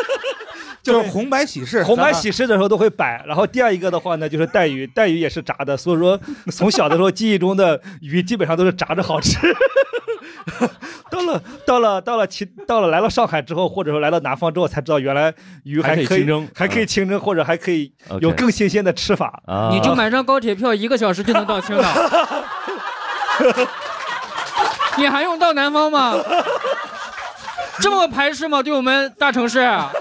[0.83, 3.23] 就是红白喜事，红白喜事的时候都会摆。
[3.27, 5.77] 然后第二一个的话呢，就是带鱼，带鱼也是炸的。
[5.77, 6.19] 所以说，
[6.51, 9.37] 从小的时候记忆中的鱼基本上都是炸着好吃。
[11.11, 15.31] 到了到了到了其到了来了上海之后，或者说来到南方之后，才知道原来
[15.63, 19.41] 鱼还可以可以清蒸还可以清蒸，或者还可以有更新鲜的吃法。
[19.45, 21.83] 啊，你就买张高铁票，一个小时就能到青岛。
[24.97, 26.15] 你还用到南方吗？
[27.79, 28.61] 这么排斥吗？
[28.63, 29.59] 对我们大城市？
[29.59, 29.91] 啊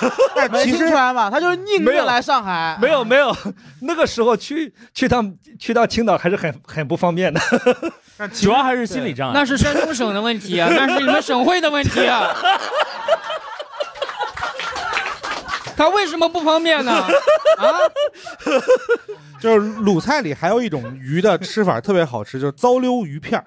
[0.62, 2.78] 其出来嘛，他就是宁愿来上海。
[2.80, 3.34] 没有没有，
[3.82, 7.40] 那个时候去去趟去趟青岛还是很很不方便的。
[8.32, 9.34] 主要还是心理障碍。
[9.34, 12.34] 那是山东省的问题啊，那是你们省会的问题啊。
[15.76, 16.92] 他为什么不方便呢？
[16.92, 17.68] 啊，
[19.38, 23.44] 就是鲁菜里还有一种鱼的吃法特别好吃，就是糟溜鱼片儿。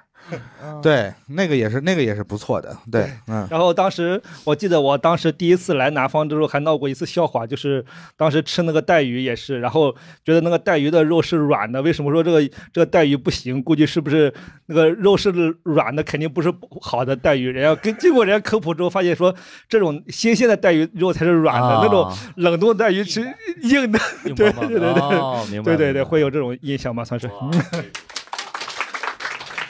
[0.81, 2.75] 对，那个也是，那个也是不错的。
[2.91, 7.83] 对，嗯，然后当时我记得我当时第一次来南方的时候还闹过一次笑话，就是
[8.15, 13.61] 当时吃那个带鱼也是，然后觉得那个带鱼的肉是软的，为什么说这个这个带鱼不行？
[13.63, 14.33] 估计是不是
[14.67, 15.29] 那个肉是
[15.63, 17.49] 软的，肯定不是好的带鱼。
[17.49, 19.33] 人家跟经过人家科普之后，发现说
[19.67, 23.21] 这种新鲜的带鱼肉才是软的，啊那种冷冻带鱼是
[23.63, 23.99] 硬的。
[24.25, 27.03] 硬对对对对哦明白对对对，会有这种印象吗？
[27.03, 27.29] 算是。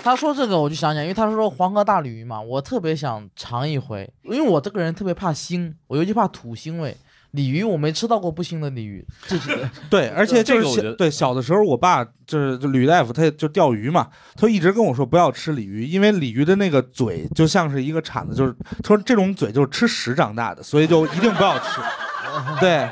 [0.01, 6.95] 他说这个我就想起来，因为他说黄河大鲤鱼嘛，我特别想尝一回，因为我这个人特别怕腥，我尤其怕土腥味。
[7.31, 21.79] 鲤鱼我没吃到过不腥的鲤鱼，这是 对，而且就是小这个我觉得对小的时候，我爸就是就吕大夫，他就钓鱼嘛，他一直跟我说不要吃鲤鱼，因为鲤鱼的那个嘴就像是一个铲子，就是他说这种嘴就是吃屎长大的，所以就一定不要吃。
[22.59, 22.89] 对，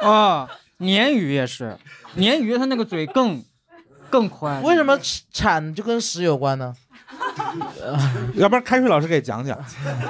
[0.00, 1.76] 啊，鲶鱼也是，
[2.16, 3.44] 鲶鱼它那个嘴更
[4.14, 4.62] 更宽。
[4.62, 6.72] 为什么吃产就跟屎有关呢？
[8.34, 9.58] 要不然开水老师给讲讲。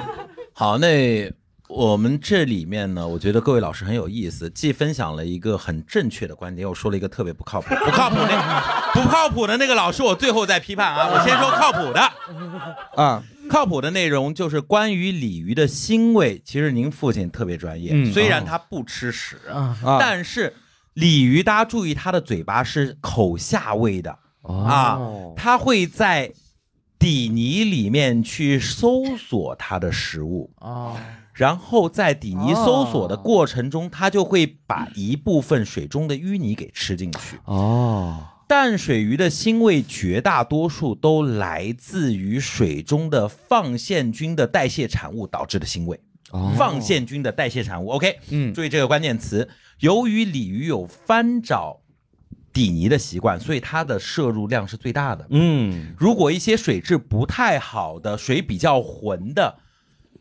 [0.53, 1.33] 好，那
[1.67, 11.09] 我们这里面呢，我觉得各位老师很有意思，既分享了一个很正确的观点，又说了一个特别不靠谱、 不靠谱那不靠谱的那个老师，我最后再批判啊。
[11.11, 11.99] 我先说靠谱的，
[12.95, 16.39] 啊，靠谱的内容就是关于鲤鱼的腥味。
[16.45, 19.41] 其实您父亲特别专业，嗯虽然他不吃屎，
[19.99, 20.53] 但是
[20.95, 24.97] 鲤鱼大家注意，它的嘴巴是口下位的啊，
[25.35, 26.31] 它会在
[26.97, 30.51] 底泥里面去搜索它的食物。
[30.59, 30.95] 啊
[31.35, 37.37] 然后在底泥搜索的过程中，它就会把一部分水中的淤泥给吃进去。
[37.43, 45.99] 哦，淡水鱼的腥味绝大多数都来自于水中的放线菌的代谢产物导致的腥味。
[46.35, 49.49] 哦放线菌的代谢产物，OK，嗯注意这个关键词。
[49.79, 51.81] 由于鲤鱼有翻找
[52.53, 55.25] 底泥的习惯，所以它的摄入量是最大的。
[55.29, 59.57] 嗯如果一些水质不太好的、水比较浑的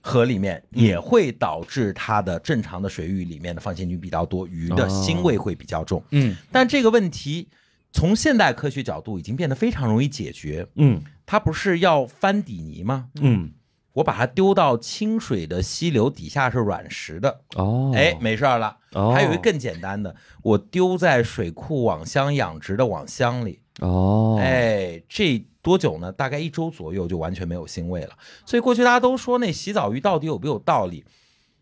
[0.00, 6.02] 河里面，也会导致它的正常的水域里面的放线菌比较多，鱼的腥味会比较重。
[6.10, 7.48] 嗯但这个问题
[7.90, 10.66] 从现代科学角度已经变得非常容易解决。
[10.74, 13.08] 嗯它不是要翻底泥吗？
[13.22, 13.50] 嗯，
[13.94, 18.76] 我把它丢到清水的溪流底下是软石的，哦，哎，没事儿了。
[18.92, 26.12] 哦还有一个更简单的，我丢在水库网箱养殖的网箱里，哦，哎，这多久呢？
[26.12, 28.10] 大概一周左右就完全没有腥味了。
[28.44, 31.04] 所以过去大家都说那洗澡鱼到底有没有道理？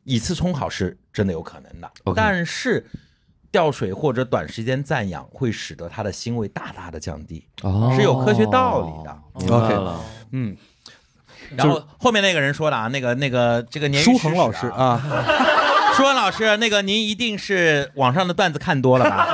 [0.05, 2.85] 以次充好是真的有可能的但是
[3.53, 9.23] 吊水或者短时间暂养会使得它的腥味大大的降低，哦是有科学道理的。
[9.39, 10.01] 明白 OK 了。
[10.33, 10.57] 嗯，
[11.57, 15.03] 然后后面那个人说的啊，那个那个这个鲶鱼舒恒老师啊，啊，
[15.95, 19.27] 舒恒老师，那个您一定是网上的段子看多了吧？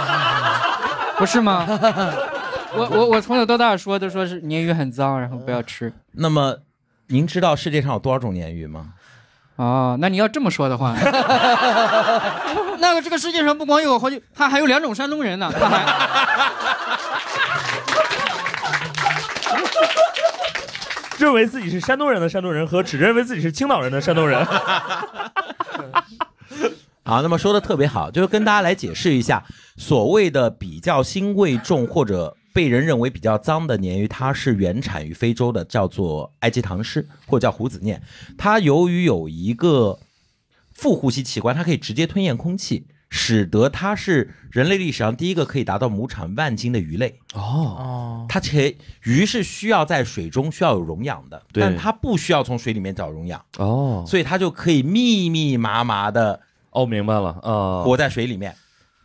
[1.19, 1.67] 不是吗？
[2.75, 5.93] 我我我从小到大说都说是鲶鱼很脏，然后不要吃。
[6.13, 6.57] 那么
[7.09, 8.89] 您知道世界上有多少种鲶鱼吗？
[9.57, 10.95] 哦，那你要这么说的话，
[12.79, 15.85] 那个这个世界上不光有好几，他还有两种山东人呢，他还
[21.19, 24.47] 认为自己是山东人的山东人和只认为自己是青岛人的山东人。
[27.05, 29.45] 好，那么说的特别好，就是跟大家来解释一下，
[29.77, 37.99] 所谓的比较腥味重或者被人认为比较脏的鲶鱼，它是原产于非洲的，叫做埃及唐狮或者叫胡子鲶。
[38.37, 39.99] 它由于有一个
[40.75, 47.19] 副呼吸器官，它可以直接吞咽空气，使得它是人类历史上第一个可以达到亩产万斤的鱼类。
[47.35, 48.27] 哦，哦。
[48.29, 51.63] 它且鱼是需要在水中需要有溶氧的，对。
[51.63, 56.41] 但它不需要从水里面找溶氧，哦，所以它就可以密密麻麻的
[56.71, 57.83] 哦，明白了啊。
[57.83, 58.55] 活在水里面，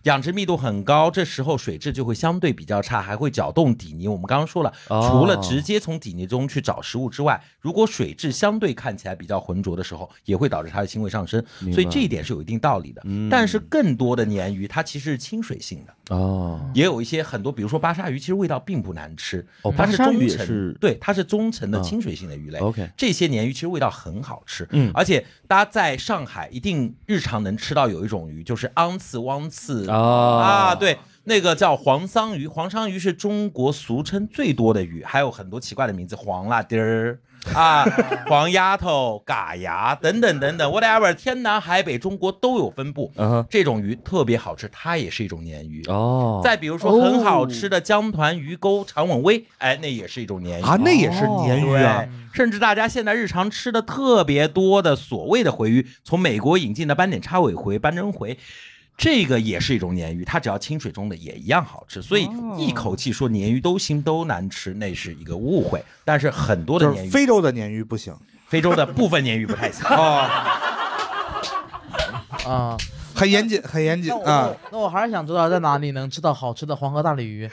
[0.03, 4.07] 养殖密度很高，这时候水质就会相对比较差，还会搅动底泥。
[4.07, 11.43] 我们刚刚说了，哦除了直接从底泥中去找食物之外，如果水质相对看起来比较浑浊的时候，也会导致它的腥味上升。
[11.71, 13.01] 所以这一点是有一定道理的。
[13.05, 16.15] 嗯但是更多的鲶鱼它其实是清水性的。
[16.15, 19.45] 哦，也有一些很多，比如说巴沙鱼，其实味道并不难吃。
[19.61, 22.59] 哦它是巴沙鱼中层，对，它是中层的嗯清水性的鱼类。
[22.59, 37.19] OK 这些鲶鱼其实味道很好吃，嗯而且大家在上海一定日常能吃到有一种鱼，就是昂刺、汪刺啊啊，对，那个叫黄桑鱼，黄桑鱼是中国俗称最多的鱼，还有很多奇怪的名字，黄辣丁儿。
[37.53, 37.83] 啊，
[38.27, 43.11] 黄丫头、嘎牙等等等等，whatever，天南海北中国都有分布。
[43.17, 45.83] 嗯，这种鱼特别好吃，它也是一种鲶鱼。
[45.89, 58.37] 哦，再比如说很好吃的江团、鱼钩、长吻威，哎，那也是一种鲶鱼啊，那也是鲶鱼啊对，，甚至大家现在日常吃的特别多的所谓的回鱼，从美国引进的斑点叉尾回、斑针回。
[58.95, 65.83] 这个也是一种鲶鱼，它只要清水中的也一样好吃，所以一口气说鲶鱼都腥都难吃，那是一个误会。
[66.05, 68.15] 但是很多的就是鲶鱼，非洲的鲶鱼不行
[68.47, 69.83] 非洲的部分鲶鱼不太行。
[69.89, 70.29] 哦，
[72.45, 72.77] 啊，
[73.15, 74.53] 很严谨，很严谨啊。
[74.71, 77.49] 那我还是想知道在哪里能吃到好吃的黄河大鲤鱼，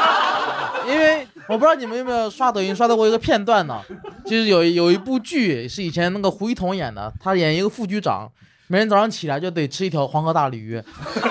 [0.88, 3.80] 因为我不知道你们有没有刷抖音刷到过一个片段呢，
[4.24, 8.30] 就是有有一部剧是以前那个胡一桐演的，他演一个副局长，
[8.72, 10.82] 每天早上起来就得吃一条黄河大鲤鱼，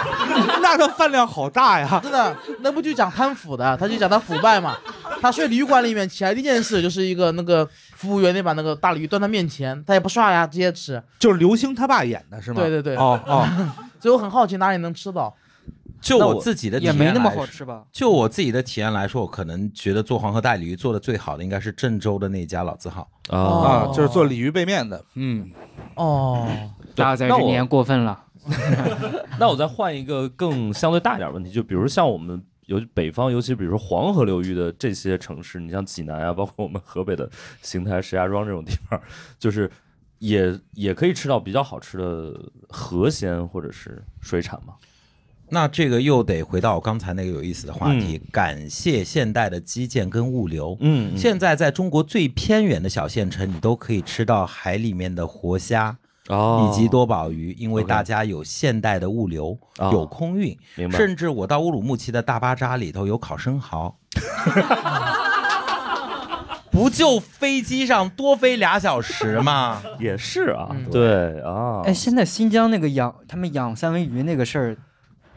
[0.62, 2.00] 那个饭量好大呀！
[2.04, 4.78] 真的，那不就讲贪腐的，他就讲他腐败嘛。
[5.20, 11.02] 他睡旅馆里面起来第一件事就是一个那个服务员得把那个大鲤鱼端他面前，他也不刷牙，直接吃。
[11.18, 12.62] 就是刘星他爸演的是吗？
[12.62, 13.48] 对对对哦哦，
[14.00, 15.36] 所以我很好奇哪里能吃到。
[16.00, 17.84] 就我我自己的体也没那么验来说好吃吧？
[17.92, 23.02] 就我自己的体验来说，我可能觉得做黄河大鲤鱼做的最好的应该是郑州的那家老字号。
[23.30, 25.04] 啊，哦啊，就是做鲤鱼背面的。
[25.14, 25.48] 嗯，
[25.94, 26.48] 哦，
[26.96, 28.26] 大仔那我这年过分了。
[29.40, 37.30] 那我再换一个更相对大一点的问题，就比如像我们尤北方，尤其比如说黄河流域的这些城市，你像济南啊，包括我们河北的
[37.62, 39.00] 邢台、石家庄这种地方，
[39.38, 39.70] 就是
[40.18, 42.34] 也也可以吃到比较好吃的
[42.70, 44.74] 河鲜或者是水产吗？
[45.50, 50.78] 那这个又得回到我刚才那个有意思的话题，感谢现代的基建跟物流。
[50.80, 55.98] 嗯现在在中国最偏远的小县城，你都可以吃到海里面的活虾。
[56.30, 56.70] 哦。
[56.70, 59.90] 以及多宝鱼，因为大家有现代的物流，哦。
[59.92, 60.98] 有空运，明白。
[60.98, 63.98] 甚至我到乌鲁木齐的大巴扎里头有烤生蚝，
[66.72, 69.82] 不就飞机上多飞俩小时吗？
[70.00, 70.90] 也是啊，嗯。
[70.90, 74.78] 对啊，哎，现在新疆那个养他们养三文鱼那个事儿，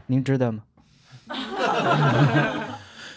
[0.06, 0.62] 您知道吗？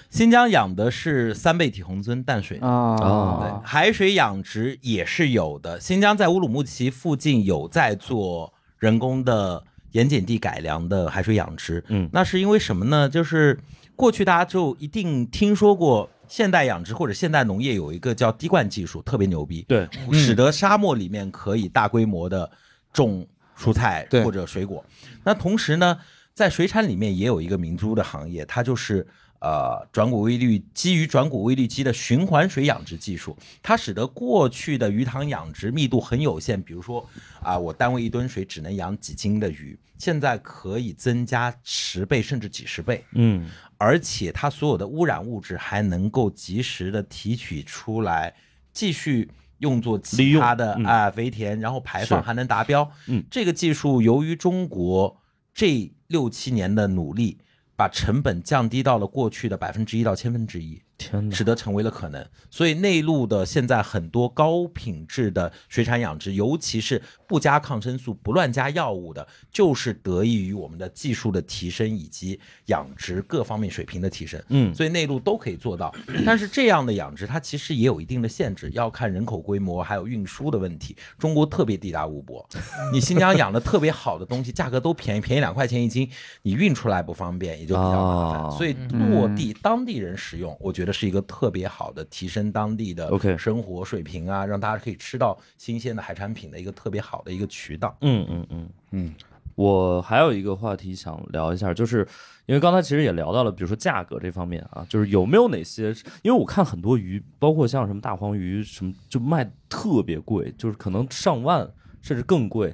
[0.09, 2.57] 新疆养的是三倍体红鳟淡水。
[2.59, 2.95] 啊
[3.41, 5.79] 对，海水养殖也是有的。
[5.79, 11.83] 新疆在乌鲁木齐附近有在做人工的盐碱地改良的海水养殖。
[11.89, 13.09] 嗯那是因为什么呢？
[13.09, 13.59] 就是
[13.95, 22.49] 过去大家就一定听说过现代养殖或者现代农业有一个叫滴灌技术，特别牛逼，对，使得沙漠里面可以大规模的
[22.93, 23.27] 种
[23.57, 24.83] 蔬菜或者水果。
[25.25, 25.97] 那同时呢，
[26.33, 29.05] 在水产里面也有一个明珠的行业，它就是。
[29.39, 37.07] 呃，转骨微滤基于转骨微滤机的循环水养殖技术，它使得过去的鱼塘养殖密度很有限，比如说
[37.41, 43.03] 啊、我单位一吨水只能养几斤的鱼，现在可以增加十倍甚至几十倍。
[43.11, 43.47] 嗯
[43.79, 48.33] 而且它所有的污染物质还能够及时的提取出来，
[48.73, 49.29] 继续
[49.59, 52.91] 用作其他的嗯啊、肥田，然后排放还能达标。
[53.05, 55.21] 嗯，这个技术由于中国
[55.53, 57.37] 这六七年的努力，
[57.77, 60.81] 把成本降低到了过去的百分之一到千分之一。
[60.97, 62.25] 天，使得成为了可能。
[62.49, 74.41] 所以内陆的现在很多高品质的水产养殖，尤其是不加抗生素、不乱加药物的，就是得益于我们的技术的提升以及养殖各方面水平的提升。
[74.49, 75.93] 嗯所以内陆都可以做到。
[76.25, 80.95] 但是这样的养殖，它其实也有一定的限制，要看人口规模还有运输的问题。
[81.17, 82.47] 中国特别地大物博，
[82.91, 86.09] 你新疆养的特别好的东西，价格都便宜，便宜两块钱一斤，
[86.41, 88.41] 你运出来不方便，也就比较麻烦。
[88.41, 88.73] 哦所以
[89.11, 97.95] 落地当地人使用，我觉得是一个特别好的提升当地的 OK 生活水平啊，让大家可以吃到新鲜的海产品的一个特别好的一个渠道。
[98.01, 99.15] 嗯嗯嗯嗯，
[99.55, 102.07] 我还有一个话题想聊一下，就是
[102.45, 105.93] 因为刚才其实也聊到了，比如说价格这方面啊，就是有没有哪些？
[106.21, 111.69] 因为我看很多鱼，包括像什么大黄鱼什么，就卖特别贵，就是可能上万
[112.01, 112.73] 甚至更贵。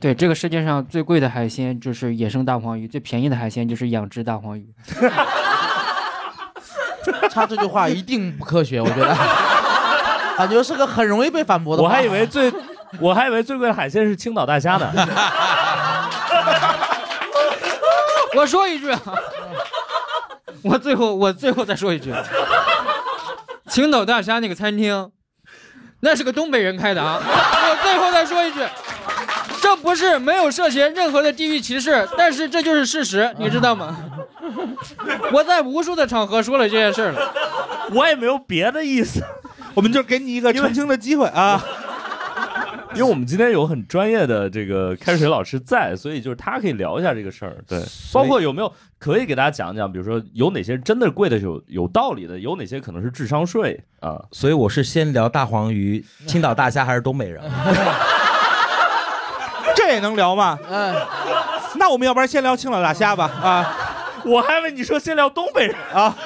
[0.00, 4.66] 对，这个世界上最贵的海鲜就是野生大黄鱼，最便宜的海鲜就是养殖大黄鱼。
[7.32, 9.16] 他这句话一定不科学，我觉得，
[10.36, 11.82] 感觉是个很容易被反驳的。
[11.82, 12.52] 我还以为最，
[13.00, 14.92] 我还以为最贵的海鲜是青岛大虾呢。
[18.34, 19.00] 我说一句啊，
[20.62, 22.14] 我最后我最后再说一句，
[23.68, 25.10] 青岛大虾那个餐厅，
[26.00, 27.20] 那是个东北人开的啊。
[27.22, 28.60] 我最后再说一句，
[29.62, 33.96] 这不是没有涉嫌任何的地域歧视，但是这就是事实，你知道吗？
[35.32, 37.32] 我在无数的场合说了这件事儿了。
[37.94, 39.22] 我也没有别的意思，
[39.74, 41.62] 我们就给你一个澄清的机会啊。
[42.94, 47.56] 因为我们今天有很专业的这个开水老师在，所以就是他可以聊一下这个事儿。
[47.66, 47.80] 对，
[48.12, 54.22] 包括有没有可以给大家讲讲，比如说有哪些真的贵的是有有道理的，有哪些可能是智商税啊？
[54.32, 57.42] 所以我是先聊大黄鱼、青岛大虾还是东北人？
[59.92, 60.58] 这也能聊吗？
[60.70, 60.94] 嗯，
[61.76, 63.26] 那我们要不然先聊青岛大虾吧？
[63.42, 63.76] 啊，
[64.24, 66.16] 我还以为你说先聊东北人啊，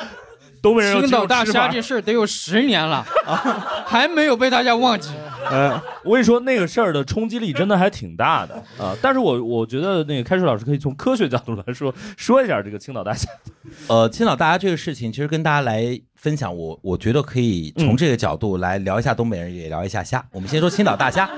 [0.63, 5.11] 东北人青岛大虾这事儿得有十年了啊， 还没有被大家忘记。
[5.51, 8.95] 呃，我跟你说，那个事儿的冲击力真的还挺大的啊。
[9.03, 13.29] 但是我我觉得那个开水老师可以从科学角度来说 说一下这个青岛大虾。
[13.89, 20.25] 呃，青岛大虾这个事情，其实跟大家来分享，我我觉得可以从这个角度来聊一下东北人，也聊一下虾。
[20.31, 21.29] 我们先说青岛大虾，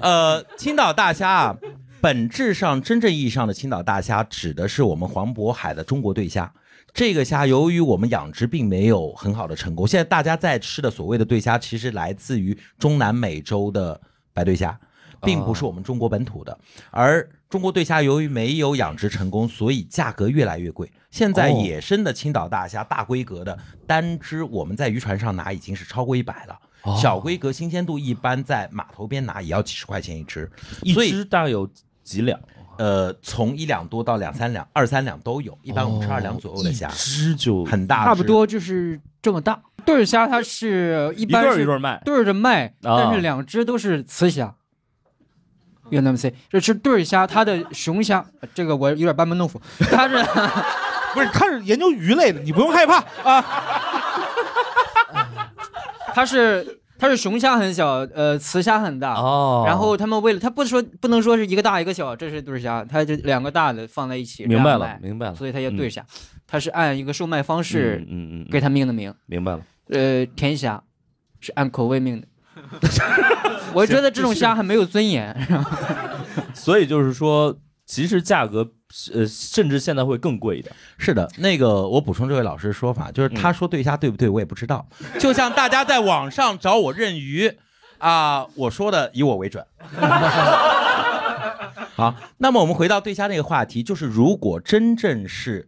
[0.00, 1.56] 呃，青岛大虾啊，
[2.00, 6.52] 本质上真正意义上的青岛大虾指的是我们黄渤海的中国对虾。
[6.92, 14.00] 这个虾由于我们养殖并没有很好的成功，现在大家在吃的所谓的对虾，其实来自于中南美洲的
[14.32, 14.78] 白对虾，
[15.22, 16.58] 并不是我们中国本土的。
[16.90, 20.90] 而中国对虾由于没有养殖成功，所以价格越来越贵。
[21.10, 26.58] 现在哦野生的青岛大虾大规格的单只，我们在渔船上拿已经是超过一百了。
[26.86, 30.50] 哦小规格新鲜度一般在码头边拿也要几十块钱一只，
[30.82, 31.68] 一只大概有
[32.02, 32.38] 几两？
[32.78, 38.22] 呃，从一两多到两三两、二三两都有，一般五十二两左右的虾，一只就很大，差不。
[38.22, 39.60] 多就是这么大。
[39.84, 42.02] 对儿虾它是一一对儿般是一对儿卖。
[42.04, 44.54] 对着卖，啊但是两只都是雌虾。
[45.88, 49.58] 有那么 say，这是对儿虾，它的雄虾，这个我有点班门弄斧，
[49.90, 50.16] 它是
[51.14, 53.42] 不是，它是研究鱼类的，你不用害怕啊。
[56.16, 59.12] 它是它是雄虾很小，呃，雌虾很大。
[59.16, 66.02] 哦，然后他们为了它不说不能说是一个大一个小，这是对虾，它就两个大的放在一起，明白了明白了，所以它叫对虾。
[66.46, 69.12] 它是按一个售卖方式嗯嗯嗯，给它命的名。
[69.26, 69.60] 明白了。
[69.90, 70.82] 呃，甜虾
[71.38, 72.26] 是按口味命的。
[73.74, 75.36] 我觉得这种虾很没有尊严。
[76.54, 77.54] 所以就是说，
[77.84, 78.66] 其实价格
[79.12, 80.74] 呃，甚至现在会更贵一点。
[80.98, 84.86] 是的，那个我补充这位老师的说法，就是他说对虾对不对，我也不知道。
[85.18, 87.58] 就像大家在网上找我认鱼，
[87.98, 89.64] 啊、我说的以我为准。
[91.94, 95.66] 好，那么我们回到对虾那个话题，就是如果真正是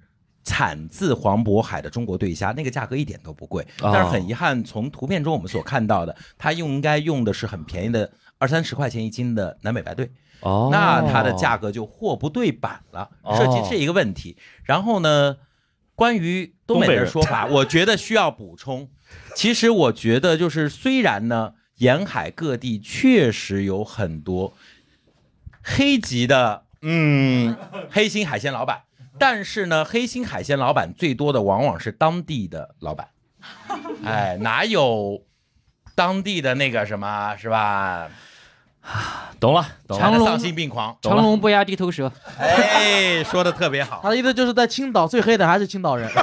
[0.49, 3.63] 产自黄渤海的中国对虾，那个价格一点都不贵。
[3.83, 10.11] 哦但是很遗憾，从图片中我们所看到的，它用应该用的是很便宜的二三十块钱一斤的南美白对。
[10.41, 14.39] 哦那它的价格就货不对版了，哦涉及这一个问题。
[14.65, 15.37] 然后呢，
[15.95, 18.89] 关于东北的说法，我觉得需要补充。
[19.35, 24.55] 其实我觉得就是虽然呢，沿海各地确实有很多
[25.63, 27.57] 黑级的，嗯，
[27.91, 28.83] 黑心海鲜老板，
[29.19, 33.09] 但是呢，黑心海鲜老板最多的往往是当地的老板，
[34.05, 35.23] 哎，哪有
[35.95, 38.09] 当地的那个什么，是吧？
[39.39, 40.25] 懂了，懂了。
[40.25, 42.11] 丧心病狂，长龙不压地头蛇。
[42.39, 44.01] 哎，说的特别好。
[44.03, 46.11] 他的意思就是在青岛最黑的还是青岛人。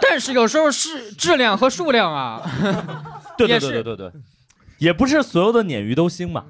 [0.00, 2.42] 但是有时候是质量和数量啊，
[3.36, 4.12] 对对对对对对，
[4.78, 6.44] 也不是所有的鲶鱼都腥嘛。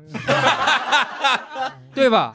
[1.94, 2.32] 对吧？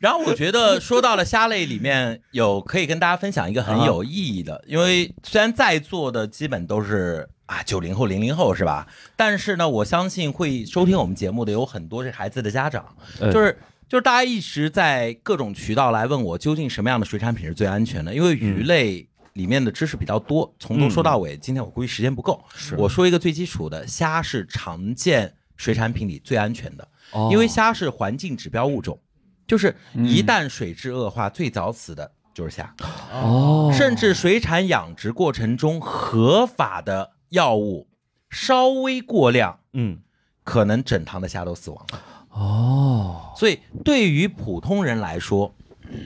[0.00, 8.88] 然后我觉得说到了虾类里面有可以跟大家分享一个很有意义的，因为虽然在座的基本都是啊九零后、零零后是吧？
[9.14, 12.84] 但是呢，我相信会收听我们节目的有很多是孩子的家长，
[13.20, 13.56] 哎就是。
[13.88, 18.14] 就是大家一直在各种渠道来问我，究竟什么样的水产品是最安全的？
[18.14, 21.36] 因为鱼类里面的知识比较多，从头说到尾。
[21.36, 26.88] 今天我估计时间不够，是我说一个最基础的，虾是常见水产品里最安全的。
[27.12, 28.98] 哦因为虾是环境指标物种，
[29.46, 32.74] 就是一旦水质恶化，最早死的就是虾。
[33.12, 37.88] 哦甚至水产养殖过程中合法的药物
[38.30, 39.98] 稍微过量，嗯
[40.44, 42.02] 可能整塘的虾都死亡了。
[42.30, 45.54] 哦所以对于普通人来说，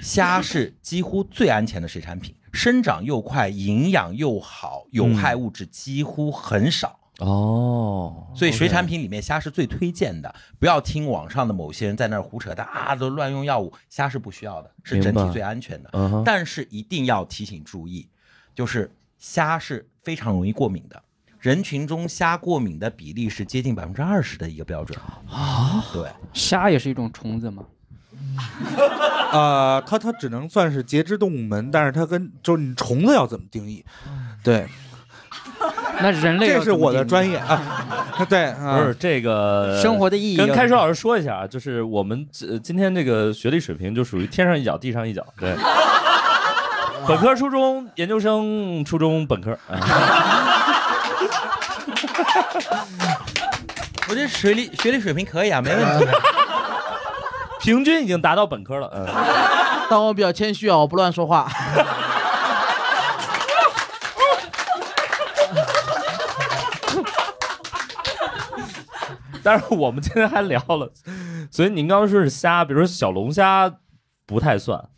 [0.03, 6.99] 虾是几乎最安全的水产品，生长又快，营养又好，有害物质几乎很少。
[7.19, 16.23] 哦，所以水产品里面虾是最推荐的，不要听网上的某些人在那儿胡扯淡啊，都乱用药物，虾是不需要的，是整体最安全的。
[16.27, 18.07] 但是一定要提醒注意，
[18.55, 21.03] 就是虾是非常容易过敏的，
[21.39, 24.99] 人群中虾过敏的比例是接近百分之二十的一个标准。
[25.31, 25.83] 啊。
[25.95, 27.51] 对，虾也是一种虫子
[28.35, 28.43] 嘛。
[29.33, 33.85] 呃，它它只能算是节肢动物门，但是它跟就是你虫子要怎么定义？
[34.43, 34.67] 对，
[36.01, 37.87] 那人类这是我的专业，啊。
[38.31, 45.55] 对，啊不是这个生活的意义要跟开水老师说一下啊，就是我们呃今天这个学历水平就属于天上一脚地上一脚，对。
[47.07, 49.79] 本科、初中、研究生、初中、本科，哎
[54.09, 56.07] 我这学历学历水平可以啊，没问题。
[57.67, 58.89] 平均已经达到本科了。
[58.95, 59.05] 嗯，
[59.91, 61.51] 但我比较谦虚啊，我不乱说话。
[69.43, 70.93] 但是我们今天还聊了，
[71.51, 73.73] 所以您刚刚说是虾，比如说小龙虾
[74.27, 74.89] 不太算。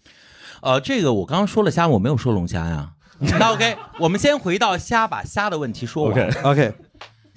[0.61, 2.91] 呃，这个我刚刚说了虾，我没有说龙虾呀。
[3.19, 6.13] 那 OK，我们先回到虾，把虾的问题说完。
[6.13, 6.75] OK OK，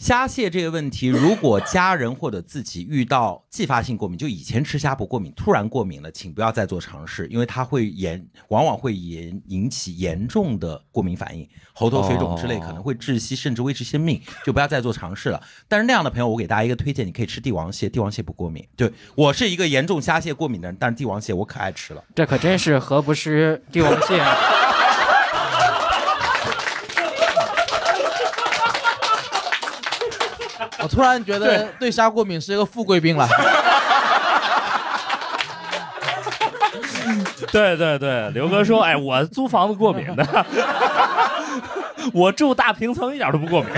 [0.02, 15.40] 虾蟹这个问题，如果家人或者自己遇到继发性过敏，就以前吃虾不过敏，突然过敏了，请不要再做尝试，因为它会严，往往会引引起严重的过敏反应，喉头水肿之类，可能会窒息，甚至危及生命，就不要再做尝试了。
[15.68, 18.68] 但是那样的朋友，我给大家一个推荐，你可以吃帝王蟹，帝王蟹不过敏。
[18.76, 22.04] 对我是一个严重虾蟹过敏的人，但是帝王蟹我可爱吃了。
[22.16, 24.20] 这可真是何不食帝王蟹！
[30.92, 33.28] 突然觉得对虾过敏是一个富贵病了。
[37.52, 40.46] 对对对，刘哥说，哎，我租房子过敏的，
[42.14, 43.70] 我住大平层一点都不过敏。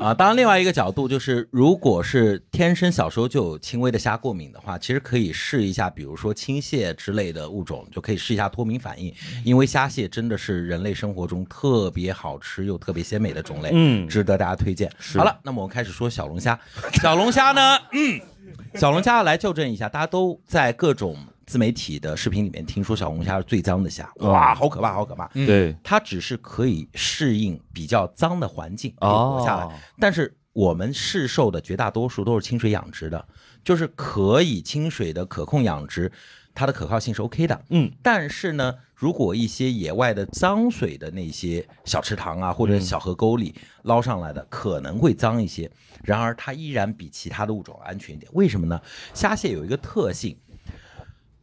[0.00, 9.12] 啊，当然，另外一个角度就是，如果是天生小时候就有轻微的虾过敏的话，其实可以试一下，比如说青蟹之类的物种，就可以试一下脱敏反应，
[9.44, 14.90] 因为虾蟹真的是人类生活中特别好吃又特别鲜美的种类，嗯值得大家推荐。
[15.16, 16.58] 好了，那么我们开始说小龙虾。
[16.94, 18.20] 小龙虾呢，嗯，
[18.74, 21.16] 小龙虾来纠正一下，大家都在各种
[21.46, 25.30] 自媒体的视频里面听说小龙虾是最脏的虾，哇，好可怕，好可怕。
[25.34, 25.46] 嗯。
[25.46, 33.26] 对，它只是可以适应比较脏的环境可以活下来，哦，但是我们市售的绝大多数都是清水养殖的，
[33.64, 36.10] 就是可以清水的可控养殖，
[36.54, 37.64] 它的可靠性是 OK 的。
[37.70, 45.70] 嗯，但是呢，如果一些野外的脏水的那些小池塘啊，或者小河沟里捞上来的，可能会脏一些。
[46.02, 48.30] 然而，它依然比其他的物种安全一点。
[48.34, 48.80] 为什么呢？
[49.12, 50.36] 虾蟹有一个特性。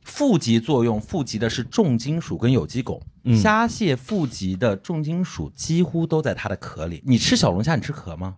[0.03, 2.99] 富集作用，富集的是重金属跟有机汞。
[3.23, 7.03] 嗯虾蟹富集的重金属几乎都在它的壳里。
[7.05, 8.37] 你吃小龙虾，你吃壳吗？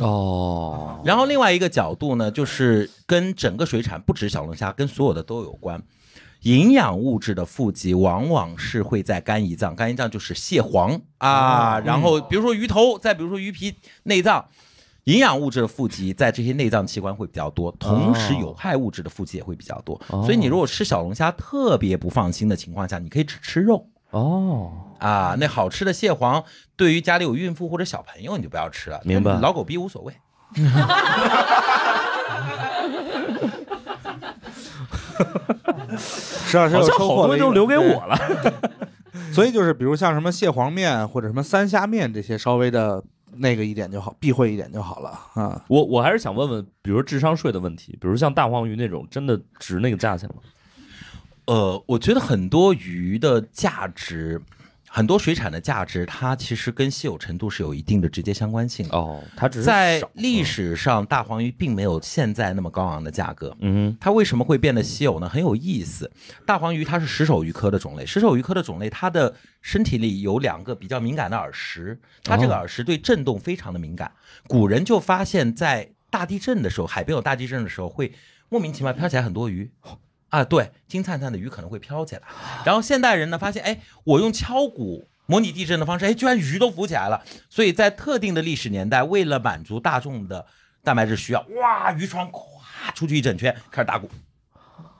[0.00, 5.80] 哦，然后另外一个角度呢，就是跟整个水产不止小龙虾，跟所有的都有关。
[6.44, 14.44] 营养物质的富集往往是会在肝胰脏，肝胰脏就是蟹黄啊，然后比如说鱼头，再比如说鱼皮、内脏，
[15.04, 19.98] 营养物质的富集在这些内脏器官会比较多，同时有害物质的富集也会比较多。
[20.08, 23.88] 所以你如果吃小龙虾特别不放心的情况下，你可以只吃肉。
[24.10, 26.44] 哦，啊，那好吃的蟹黄，
[26.76, 29.00] 对于家里有孕妇或者小朋友，你就不要吃了。
[29.02, 30.12] 明白老狗逼无所谓。
[35.98, 38.18] 实话实有好像好多都留给我了。
[39.32, 43.02] 所以就是比如像什么蟹黄面或者什么三虾面这些稍微的
[43.36, 45.64] 那个一点就好，避讳一点就好了啊。
[45.68, 50.36] 我我还是想问问，比如智商税的问题，比如像大黄鱼那种，真的值那个价钱吗？
[51.46, 54.40] 呃，我觉得很多鱼的价值，
[54.94, 58.96] 很多水产的价值，它其实跟稀有程度是有一定的直接相关性的。
[58.96, 63.56] 哦，它只是在历，史上，大黄鱼并没有现在那么高昂的价格。
[63.58, 65.28] 嗯它为什么会变得稀有呢？
[65.28, 66.08] 很有意思。
[66.46, 74.12] 大黄鱼它是石首鱼科的种类，石首鱼科的种类，它的身体里有两个比较敏感的耳石，它这个哦耳石对震动非常的敏感。
[74.46, 78.12] 古人就发现，在大地震的时候，海边有大地震的时候，会
[78.48, 79.72] 莫名其妙飘起来很多鱼。
[80.34, 82.22] 啊，对，金灿灿的鱼可能会飘起来。
[82.64, 87.22] 然后现代人呢，发现，哎，我用敲鼓模拟地震的方式，哎，居然鱼都浮起来了。
[87.48, 90.44] 所以在特定的历史年代，为了满足大众的
[90.82, 92.42] 蛋白质需要，哇，渔船咵
[92.96, 94.10] 出去一整圈，开始打鼓，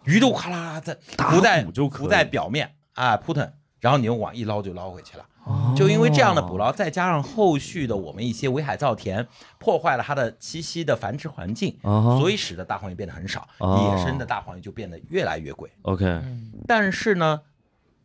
[0.05, 5.27] 鱼都哗啦啦在浮在浮在表面啊扑腾，然后你用网一捞就捞回去了。
[5.45, 9.27] 哼，就因为这样的捕捞，再加上后续的我们一些围海造田，
[9.59, 15.71] 破坏了它的栖息的繁殖环境，啊所以使得大黄鱼变得很少，哦野生的大黄鱼就变得越来越贵。
[15.83, 16.23] OK，
[16.67, 17.41] 但是呢，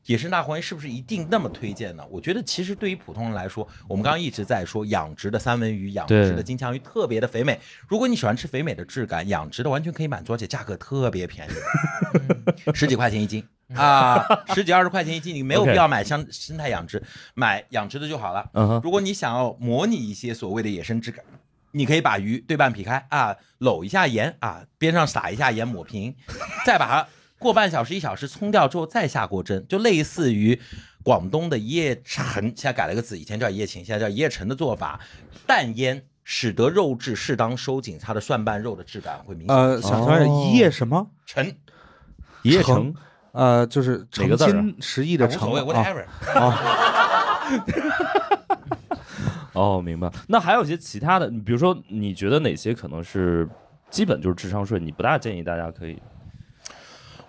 [0.06, 2.04] 野生大黄鱼是不是一定那么推荐呢？
[2.10, 7.60] 我觉得其实对于普通人来说，我们刚刚一直在说养殖的三文鱼、养殖的金枪鱼特别的肥美。
[7.88, 11.52] 如果你喜欢吃肥美的质感，养殖的完全可以满足，而且价格特别便宜，
[12.74, 13.44] 十几块钱一斤。
[13.78, 17.02] 啊，十几二十块钱一斤，你没有必要买生生态养殖，
[17.36, 18.50] 买养殖的就好了。
[18.54, 21.24] 嗯哼，如果你想要模拟一些所谓的野生质感，
[21.72, 26.16] 你可以把鱼对半劈开啊，搂一下盐啊，边上撒一下盐抹平，
[26.66, 27.08] 再把它
[27.38, 30.60] 过半小时一小时冲掉之后再下锅蒸，就类似于
[31.04, 35.00] 广东的一夜陈，现在改了个字，以前叫一夜情，现在叫一夜陈的做法，
[35.46, 36.04] 淡腌。
[36.32, 41.10] 使得肉质适当收紧，它的蒜瓣肉的质感会明显呃，想说哦一夜什么？
[41.26, 41.58] 陈，
[42.44, 42.96] 一夜成城
[43.32, 46.06] 呃，就是哪诚心实意的诚啊，whatever。
[49.54, 50.10] 哦，明白。
[50.28, 53.48] 那还有一些其他的，你比如说，你觉得哪些可能是
[53.90, 54.80] 基本就是智商税？
[54.80, 56.02] 你不大建议大家可以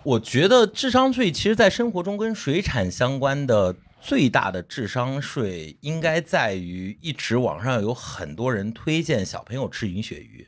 [0.03, 10.47] 我觉得智商税其实，在生活中跟水产相关的最大的智商税，应该在于一直网上有很多人推荐小朋友吃银鳕鱼。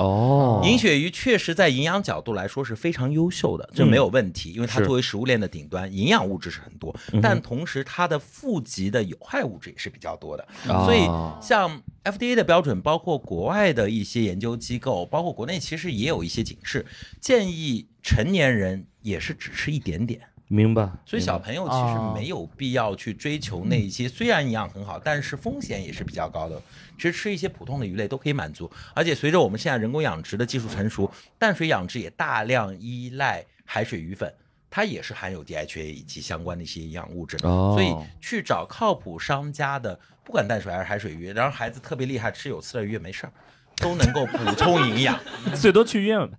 [0.00, 10.48] 哦银鳕鱼确实在营养角度来说是非常优秀的，这没有问题，因为它作为食物链的顶端，营养物质是很多，但同时它的富集的有害物质也是比较多的。
[10.84, 16.86] 所以啊像 FDA 的标准，包括国外的一些研究机构，包括国内其实也有一些警示，
[17.20, 20.20] 建议成年人也是只吃一点点。
[20.48, 20.90] 明白。
[21.06, 26.60] 所以小朋友其实没有必要去追求那一些虽然营养很好，但是风险也是比较高的。
[27.00, 34.30] 其实吃一些普通的鱼类都可以满足，而且随着我们现在人工养殖的技术成熟，淡水养殖也大量依赖海水鱼粉。
[34.72, 43.32] 它也是含有 DHA 以及相关的一些营养物质，哦所以去找靠谱商家的，不管淡水还是海水鱼，然后孩子特别厉害，吃有刺的鱼也没事儿，
[43.78, 45.18] 都能够补充营养。
[45.58, 46.20] 最多去医院。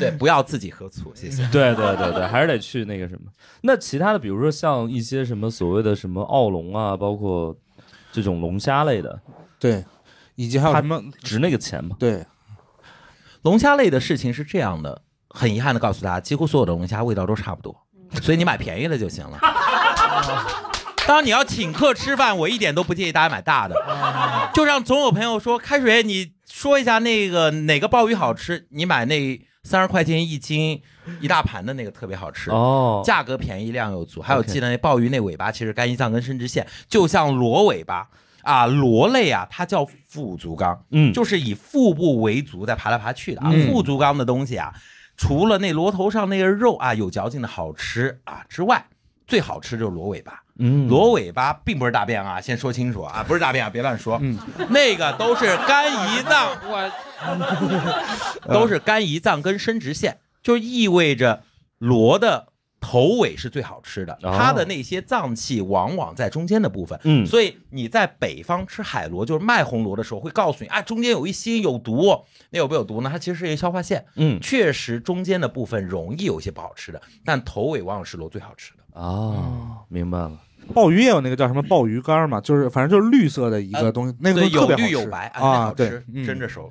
[0.00, 1.46] 对，不要自己喝醋，谢谢。
[1.52, 3.30] 对对对对，还是得去那个什么。
[3.60, 7.56] 那其他的，比如说像一些什么所谓的什么澳龙啊，包括
[8.12, 9.20] 这种龙虾类的，
[9.58, 9.84] 对，
[10.34, 11.02] 以及还有它什么？
[11.22, 11.96] 值那个钱吗？
[11.98, 12.26] 对，
[13.42, 17.74] 龙虾类的事情是这样的，很遗憾的告诉大家，几乎所有的龙虾味道都差不多，
[18.22, 19.38] 所以你买便宜的就行了。
[21.06, 23.74] 当然你要请客吃饭，我一点都不建议大家买大的，
[24.52, 30.82] 就让总有朋友说开水，你说一下那个哪个鲍鱼好吃，你买那三十块钱一斤，
[31.20, 32.50] 一大盘的那个特别好吃。
[32.50, 34.20] 哦，价格便宜，量又足。
[34.20, 38.08] 还有记得那鲍鱼那尾巴，其实肝胰脏跟生殖腺，就像螺尾巴
[38.42, 43.50] 啊，螺类啊，它叫腹足纲，嗯，就是以腹部为足在爬来爬去的啊。
[43.52, 44.72] 嗯腹足纲的东西啊，
[45.16, 48.86] 除了那螺头上那个肉啊有嚼劲的好吃啊之外，
[49.26, 50.42] 最好吃就是螺尾巴。
[50.60, 54.18] 嗯螺尾巴并不是大便啊，先说清楚啊，不是大便啊，别乱说。
[54.20, 54.36] 嗯
[54.70, 56.50] 那个都是肝胰脏，
[58.48, 60.18] 我都是肝胰脏跟生殖腺，
[60.48, 61.42] 就意味着
[61.76, 62.48] 螺的
[62.80, 66.98] 头尾是最好吃的，哦它的那些脏器往往在中间的部分。
[67.04, 72.24] 嗯所以你在北方吃海螺，就是卖红螺的时候，会告诉你啊，中间有一些有毒哦。
[72.48, 73.10] 那有没有毒呢？
[73.12, 78.78] 它其实是一个消化腺，嗯确实中间的部分容易有一些不好吃的，但头尾往往是螺最好吃的。
[78.92, 80.32] 哦，明白了。
[80.72, 86.70] 鲍鱼也有那个叫什么鲍鱼干嘛，就是反正就是绿色的一个呃东西，那个，特别好吃绿有白，啊，对好吃，，嗯蒸着熟。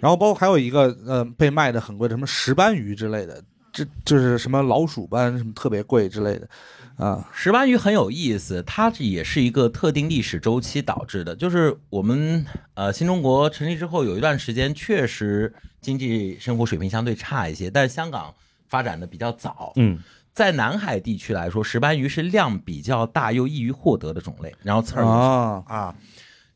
[0.00, 3.42] 然后包括还有一个呃被卖的很贵的什么石斑鱼之类的，
[3.72, 6.48] 这就是什么老鼠斑什么特别贵之类的，
[6.96, 11.34] 啊，石斑鱼很有意思，它也是一个特定历史周期导致的。
[11.36, 12.44] 就是我们
[12.74, 18.34] 呃新中国成立之后，有一段时间确实经济生活水平相对差一些，但是香港
[18.68, 19.72] 发展的比较早。
[19.76, 19.98] 嗯
[20.32, 25.92] 在南海地区来说，石斑鱼是量比较大又易于获得的种类，然后刺儿啊。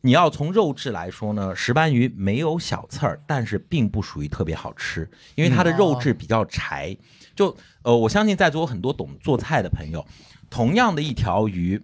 [0.05, 6.97] 你要从肉质来说呢，石斑鱼没有小刺儿，但是并不属于特别好吃，因为它的肉质比较柴。
[7.35, 10.05] 就呃，我相信在座有很多懂做菜的朋友，
[10.51, 11.81] 同样的一条鱼，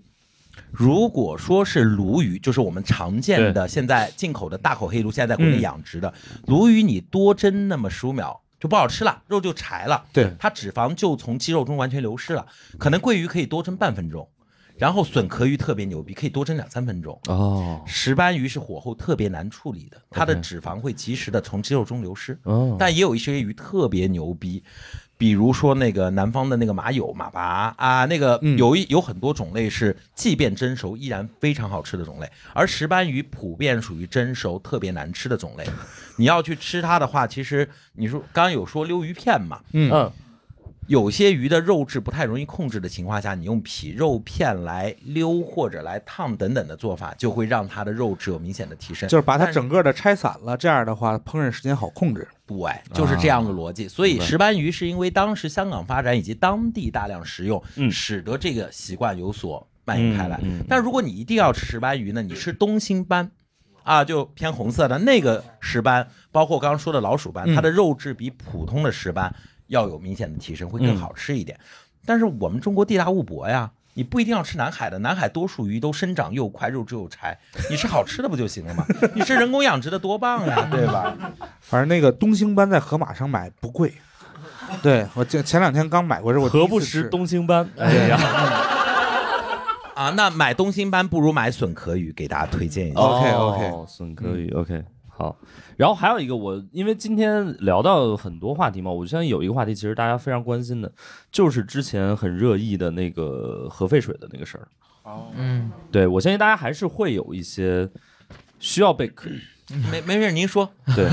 [0.70, 6.12] 如果说是鲈鱼，就是我们常见的现在进口的大口黑鲈，现在在国内嗯养殖的
[6.46, 10.04] 鲈鱼，你多蒸那么十五秒就不好吃了，肉就柴了。
[10.12, 12.44] 对，它脂肪就从肌肉中完全流失了。
[12.78, 14.28] 可能桂鱼可以多蒸半分钟，
[14.78, 17.18] 然后笋壳鱼特别牛逼，可以多蒸两三分钟。
[17.26, 22.38] 哦石斑鱼是火候特别难处理的，它的脂肪会及时的从肌肉中流失。
[22.44, 24.62] 哦，但也有一些鱼特别牛逼，
[25.16, 35.66] 比如说那个南方的那个马友、马拔啊，那个嗯有一有很多种类是即便蒸熟依然非常好吃的种类，而石斑鱼普遍属于蒸熟特别难吃的种类。
[36.16, 40.12] 你要去吃它的话，其实你说刚刚有说溜鱼片嘛，嗯嗯
[40.88, 49.08] 有些鱼的肉质不太容易控制的情况下，你用皮肉片来溜或者来烫等等的做法，就会让它的肉质有明显的提升。
[49.08, 52.26] 就是把它整个的拆散了，这样的话烹饪时间好控制。
[52.46, 52.56] 对，
[52.92, 53.86] 就是这样的逻辑。
[53.86, 60.38] 所以石斑鱼是因为当时香港发展以及当地大量食用，嗯使得这个习惯有所蔓延开来。
[60.42, 63.30] 嗯嗯但如果你一定要吃石斑鱼呢，你吃东星斑。
[63.84, 69.34] 啊，就偏红色的那个石斑，包括刚刚说的老鼠斑，嗯它的肉质比普通的石斑
[69.68, 71.58] 要有明显的提升，会更好吃一点。
[72.04, 77.38] 但是我们中国地大物博呀，你不一定要吃南海的，南海多数鱼都生长又快，肉质又柴，
[77.70, 78.84] 你吃好吃的不就行了吗？
[79.14, 81.14] 你吃人工养殖的多棒呀， 对吧？
[81.60, 83.92] 反正那个东星斑在河马上买不贵，
[84.82, 87.68] 对我前前两天刚买过，这是我何不吃食东星斑？
[87.76, 88.16] 哎呀，
[89.94, 93.00] 啊，那买东星斑不如买笋壳鱼，给大家推荐一下。
[93.00, 94.82] OK，OK 哦笋壳鱼 OK
[95.18, 95.36] 好。
[95.76, 100.90] 然后还有一个我，因为今天聊到很多话题嘛，我相信有一个话题其实大家非常关心的，
[101.32, 104.68] 就是之前很热议的那个核废水的那个事儿。
[105.36, 107.88] 嗯，对我相信大家还是会有一些
[108.60, 109.10] 需要被
[109.90, 110.70] 没没事，您说。
[110.94, 111.08] 对，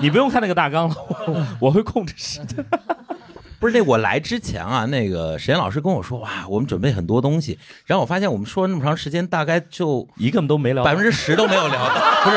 [0.00, 0.96] 你不用看那个大纲了，
[1.26, 2.64] 我我会控制时间。
[3.60, 11.94] 不是那我来之前啊，那个沈岩老师跟我说，哇，我们准备很多东西，然后我发现我们说了那么长时间，大概就一个都没聊百分之十都没有聊到。
[12.22, 12.36] 不是，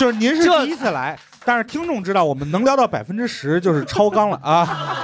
[0.00, 4.96] 就是您是第一次来，但是听众知道我们能聊到百分之十就是超纲了啊。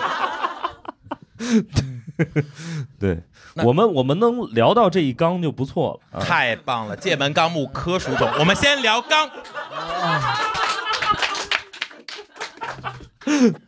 [2.99, 3.23] 对
[3.57, 6.19] 我们我们能聊到这一纲就不错了。
[6.19, 6.97] 啊太棒了！
[6.97, 9.29] 界门纲目科属种，我们先聊纲。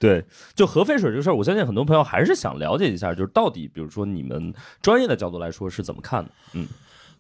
[0.01, 0.25] 对，
[0.55, 6.31] 就核废水这个事儿，我相信很多朋友还是想了解一下，就是到底，比如说你们专业的角度来说是怎么看的？
[6.55, 6.67] 嗯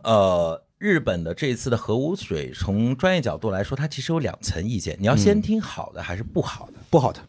[0.02, 4.96] 呃，日本的这一次的核污水，从专业角度来说，它其实有两层意见。
[5.00, 6.74] 你要先听好的还是不好的？
[6.88, 7.20] 不好的，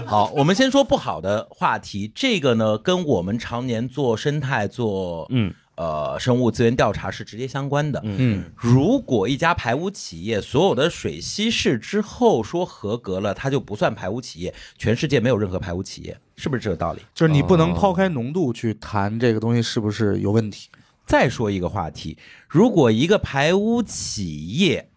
[0.06, 2.10] 好，我们先说不好的话题。
[2.14, 7.98] 这个呢，跟我们常年做生态、做嗯呃生物资源调查是直接相关的。
[8.04, 17.00] 嗯，如果一家排污企业所有的水稀释之后说合格了，它就不算排污企业，全世界没有任何排污企业，是不是这个道理？
[17.14, 20.68] 就是你不能哦抛开浓度去谈这个东西是不是有问题。
[21.06, 24.90] 再说一个话题，如果一个排污企业，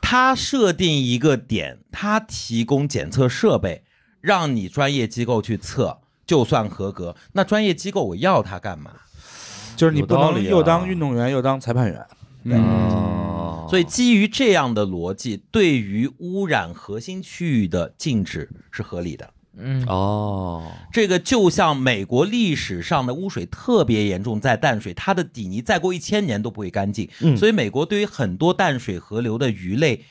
[0.00, 3.84] 它设定一个点，它提供检测设备，
[4.22, 8.90] 让你专业机构去测，就算合格，那专业机构我要它干嘛？
[9.76, 12.06] 就是你不能又当运动员又当裁判员。
[12.44, 19.30] 嗯，所以基于这样的逻辑，对于污染核心区域的禁止是合理的。
[19.56, 19.82] 嗯。
[19.86, 27.08] 哦，这个就像美国历史上的污水特别严重，在淡水，它的底泥再过一千年都不会干净。
[27.20, 27.34] 嗯。
[27.34, 30.04] 所以美国对于很多淡水河流的鱼类，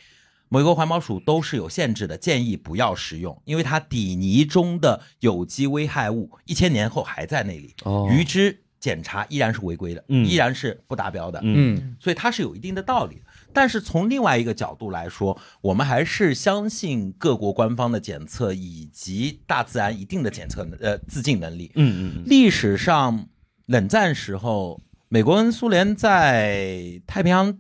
[0.50, 8.08] 美国环保署都是有限制的，建议不要食用，因为它底泥中的有机危害物一千年后还在那里，哦。
[8.12, 11.40] 鱼只检查依然是违规的，嗯依然是不达标的。
[11.42, 13.22] 嗯嗯所以它是有一定的道理的。
[13.54, 21.72] 但是从另外一个角度来说，我们还是相信各国官方的检测以及大自然一定的检测呃自净能力。
[21.76, 23.30] 嗯嗯历史上
[23.68, 27.58] 冷战时候，美国跟苏联在太平洋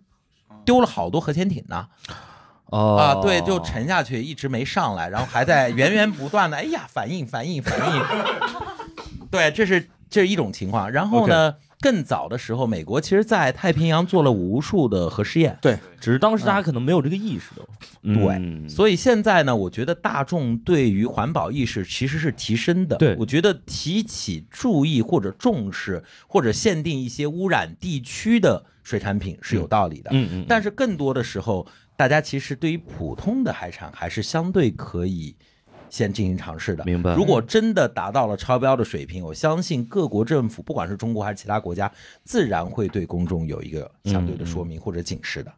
[0.65, 1.87] 丢了好多核潜艇呢。
[2.65, 8.03] 哦啊，对，就沉下去，一直没上来，然后还在源源不断的，哎呀，反应反应反应。
[9.31, 10.91] 对，这是这是一种情况。
[10.91, 15.57] 然后呢更早的时候，美国其实在太平洋做了无数的核试验。
[15.59, 17.61] 对，只是当时大家可能没有这个意识的。
[18.01, 22.95] 对，嗯所以现在呢，我觉得大众对于环保意识其实是提升的。
[22.97, 30.09] 对我觉得提起注意或者重视或者限定一些污染地区的水产品是有道理的。
[30.13, 35.35] 嗯嗯，但是更多的时候，大家其实对于普通的海产还是相对可以
[35.93, 36.83] 先进行尝试的。
[36.85, 41.91] 明白如果真的达到了超标的水平，我相信各国政府，不管是中国还是其他国家，
[42.23, 45.53] 自然会对公众有一个相对的说明或者警示的。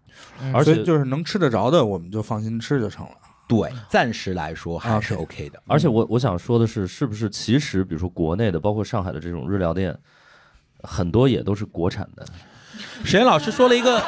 [0.53, 3.13] 而且就是能吃得着的，我们就放心吃就成了。
[3.47, 5.63] 对，暂时来说还是 OK 的。
[5.67, 9.97] 而且我我想说的是，是不是其实比如说国内的，包括上海的这种日料店，
[10.83, 12.25] 很多也都是国产的。
[13.05, 14.03] 史岩老师说了一个，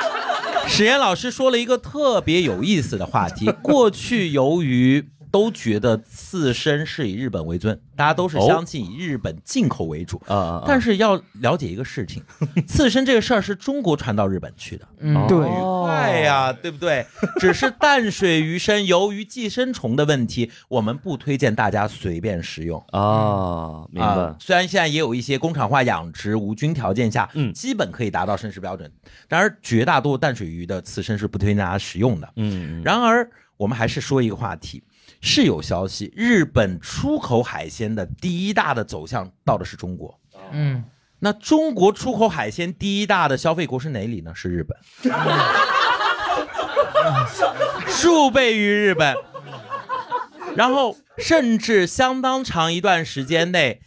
[0.66, 3.52] 史岩老师说了一个特别有意思的话题。
[3.62, 10.20] 过去由于都觉得刺身是以日本为尊，大家都是相信以日本进口为主。
[10.26, 10.64] 啊啊！
[10.66, 12.22] 但是要了解一个事情，
[12.66, 15.38] 刺身这个事儿是中国传到日本去的，嗯，对
[15.84, 17.04] 快呀，对不对？
[17.38, 22.78] 只是淡水鱼生由于寄生虫的问题，我们不推荐大家随便食用。
[22.92, 24.36] 啊，明白啊。
[24.38, 28.90] 虽然现在也有一些工厂化养殖无菌条件下，嗯基本可以达到生食标准，
[29.28, 32.28] 然而绝大多数淡水鱼的刺身是不推荐大家食用的。
[32.36, 34.82] 嗯，嗯然而，我们还是说一个话题，
[35.20, 40.18] 是有消息，日本出口海鲜的第一大的走向到的是中国。
[40.52, 40.84] 嗯，
[41.18, 44.32] 那中国出口海鲜第一大的消费国是哪里呢？
[44.34, 44.78] 是日本，
[47.88, 49.16] 数倍于日本。
[50.54, 53.80] 然后，甚至相当长一段时间内，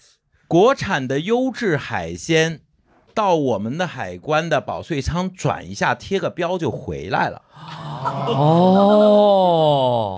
[0.47, 2.61] 国产的优质海鲜
[3.13, 7.41] 到我们的海关的保税仓转一下，贴个标就回来了。
[8.27, 9.57] 哦，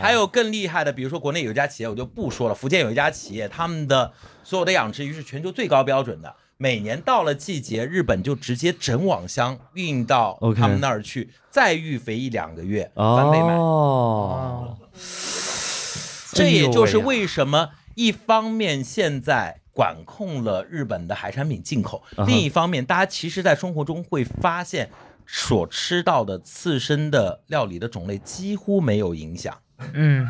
[0.01, 2.55] 还有更厉害的，比如说国内有一家企业，我就不说了。
[2.55, 4.13] 福建有一家企业，他们的
[4.43, 6.35] 所有的养殖鱼是全球最高标准的。
[6.57, 13.53] 每年到了季节，日本就直接整网箱运到他们那儿去再育肥一两个月，翻倍卖。
[13.55, 14.77] 哦，
[16.31, 24.89] 这也就是为什么一方面现在管控了日本的海产品进口，另一方面大家其实在生活中会发现，
[25.25, 29.55] 所吃到的刺身的料理的种类几乎没有影响。
[29.93, 30.27] 嗯，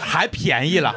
[0.00, 0.94] 还便宜了。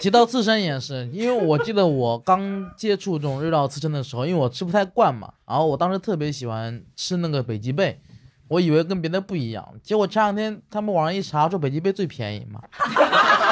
[0.00, 8.02] 提到刺身也是，因为我记得我刚接触这种日料刺身的时候，因为我吃不太惯嘛，然后我当时特别喜欢吃那个北极贝，
[8.48, 12.60] 我以为跟别的不一样，结果前两天他们网上一查说北极贝最便宜嘛，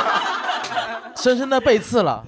[1.17, 2.23] 深深的被刺了。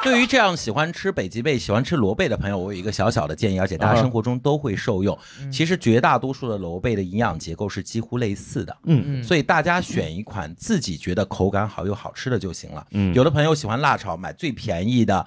[0.04, 5.16] 对于这样喜欢吃北极贝、喜欢吃螺贝的朋友，我有一个小小的建议，而且大家生活中都会受用。
[5.52, 12.86] 其实绝大多数的螺贝的营养结构是几乎类似的，嗯嗯，所以大家选一款自己觉得口感好又好吃的就行了。
[12.92, 15.26] 嗯有的朋友喜欢辣炒，买最便宜的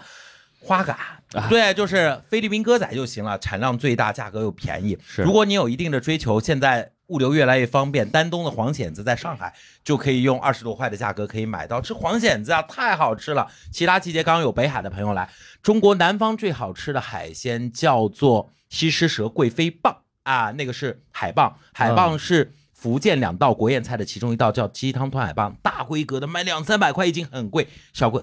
[0.59, 0.93] 花蛤，
[1.34, 4.97] 啊对，就是菲律宾鸽仔就行了，产量最大，价格又便宜。
[5.05, 11.82] 是如果你有一定的追求，现在物流越来越方便，丹东的黄蚬子在上海就可以用二十多块的价格可以买到。
[11.82, 13.47] 吃黄蚬子啊，太好吃了！
[13.72, 15.30] 其他季节刚刚有北海的朋友来，
[15.62, 22.54] 中国南方最好吃的海鲜叫做西施蛇贵妃蚌啊，那个是海蚌，海蚌是。
[22.74, 27.66] 福建两道国宴菜的其中一道叫鸡汤团海蚌，大规格的卖两三百块一斤，很贵。
[27.93, 28.22] 小规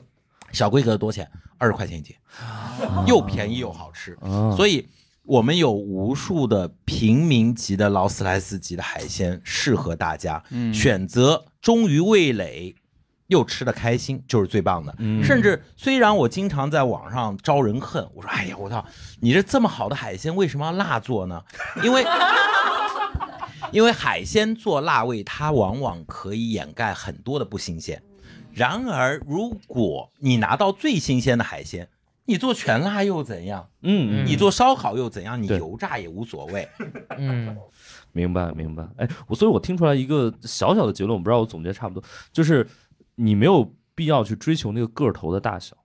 [0.53, 1.31] 小规格的多少钱？
[1.57, 2.15] 二十块钱一斤，
[3.07, 4.19] 又便宜又好吃。
[4.21, 4.87] 啊，所以
[5.25, 12.75] 我们有无数的平民级的劳斯莱斯级的海鲜适合大家，嗯选择忠于味蕾。
[13.29, 14.93] 又吃的开心，就是最棒的。
[14.99, 18.85] 嗯甚至虽然我经常在网上招人恨，我说：“哎呀，我操，
[19.21, 21.41] 你这这么好的海鲜，为什么要辣做呢？
[21.85, 22.05] 因为
[23.71, 28.03] 因为海鲜做辣味，它往往可以掩盖很多的不新鲜。
[28.53, 31.89] 然而，如果你拿到最新鲜的海鲜，
[32.31, 33.69] 你做全辣又怎样？
[33.83, 35.43] 嗯，你做烧烤又怎样？
[35.43, 36.69] 你油炸也无所谓。
[37.19, 37.57] 嗯，
[38.13, 38.89] 明白明白。
[38.99, 42.65] 哎，我所以，我听出来一个小小的结论，我不知道我总结差不多，就是
[43.17, 45.77] 你没有必要去追求那个个头的大小，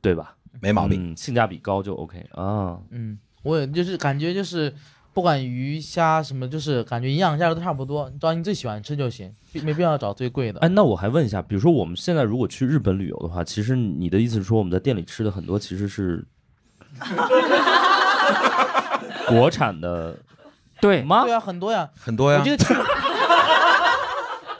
[0.00, 0.36] 对吧？
[0.62, 1.12] 没毛病。
[1.12, 2.78] 嗯，性价比高就 OK 啊。
[2.90, 4.72] 嗯，我也就是感觉就是，
[5.16, 10.60] 不管鱼虾什么，就是感觉营养价值都差不多，你找你最喜欢吃就行，必没必要找最贵的。
[10.60, 16.22] 哎，那我还问一下，比如说我们现在如果去日本旅游的话，其实你的意思是说，我们在店里吃的很多其实是
[19.26, 20.14] 国产的
[20.82, 21.32] 对，吗对？
[21.32, 22.74] 啊，很多呀，很多呀我记，得去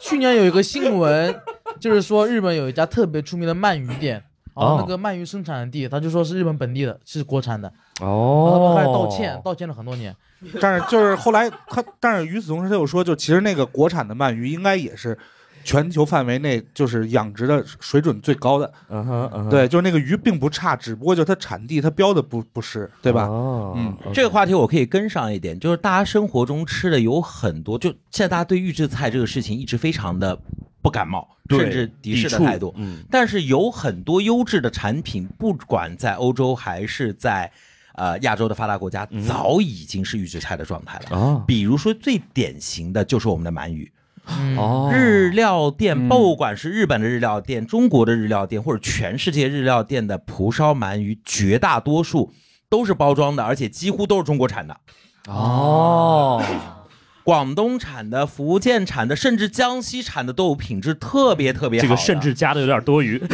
[0.01, 1.39] 去年有一个新闻，
[1.79, 4.25] 就是说日本有一家特别出名的鳗鱼店，
[4.57, 10.17] 然后那个鳗鱼生产地，他就说是日本本地的，是国产的，然后他哦们，开始道歉，道歉了很多年。
[10.61, 15.19] 但是就是后来他，但是与此同时他又说，就其实那个国产的鳗鱼应该也是
[15.67, 18.73] 全球范围内就是养殖的水准最高的。
[18.89, 23.25] 嗯哼，嗯哼，对，就是那个鱼并不差，只不过就它产地它标的不不是，对吧？
[23.25, 30.39] 哦，嗯这个话题我可以跟上一点，就是大家生活中吃的有很多，就现在大家对预制菜这个事情一直非常的
[30.81, 32.73] 不感冒，甚至敌视的态度。
[32.77, 37.51] 嗯，但是有很多优质的产品，不管在欧洲还是在
[37.95, 41.19] 呃亚洲的发达国家，嗯早已经是预制菜的状态了。
[41.19, 43.96] 啊，比如说最典型的就是我们的鳗鱼，嗯，
[44.57, 52.33] 哦，日料店，嗯不管是日本的日料店、中国的日料店，或者全世界日料店的蒲烧鳗鱼，绝大多数
[52.69, 54.77] 都是包装的，而且几乎都是中国产的。
[55.29, 56.43] 哦，
[57.25, 61.83] 广东产的、福建产的，甚至江西产的都有品质特别特别好。
[61.83, 63.21] 这个甚至加的有点多余。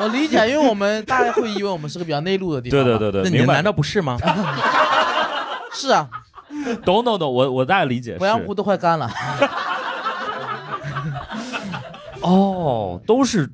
[0.00, 2.84] 我理解，因为我们大家会以为我们是个比较内陆的地方。
[2.84, 3.62] 对对，对对，那你们难。
[3.62, 4.18] 道不是吗？
[5.72, 6.08] 是啊，
[6.84, 8.16] 懂懂懂，我我大概理解。
[8.18, 9.10] 鄱阳湖都快干了。
[12.22, 13.50] 哦，都是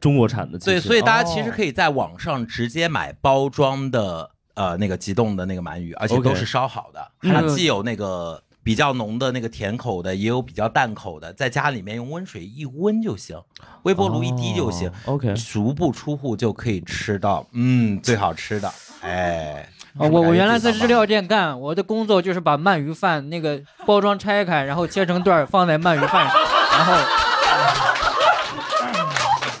[0.00, 0.58] 中国产的。
[0.58, 13.42] 其对，所以大家其实哦可以在网上直接买包装的呃那个急冻的那个鳗鱼，而且都是烧好的，嗯它既有那个比较浓的那个甜口的，也有比较淡口的，在家里面用温水一温就行，
[13.82, 14.88] 微波炉一滴就行。
[14.88, 19.68] 哦 OK，足不出户就可以吃到，嗯，最好吃的，哎，
[19.98, 26.40] 啊，我我原来在日日料店干，我的工作就是把鳗鱼饭那个包装拆开，然后切成段放在鳗鱼饭上，
[26.72, 26.94] 然后，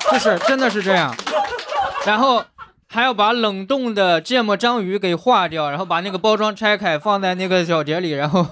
[0.12, 1.14] 就是真的是这样，
[2.06, 2.42] 然后
[2.88, 8.46] 还要把冷冻的芥末章鱼给化掉，然后把那个包装拆开放在那个小碟里，然后，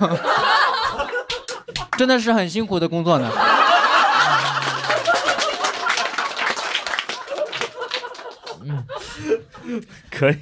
[1.97, 3.31] 真的是很辛苦的工作呢。
[10.11, 10.37] 可以。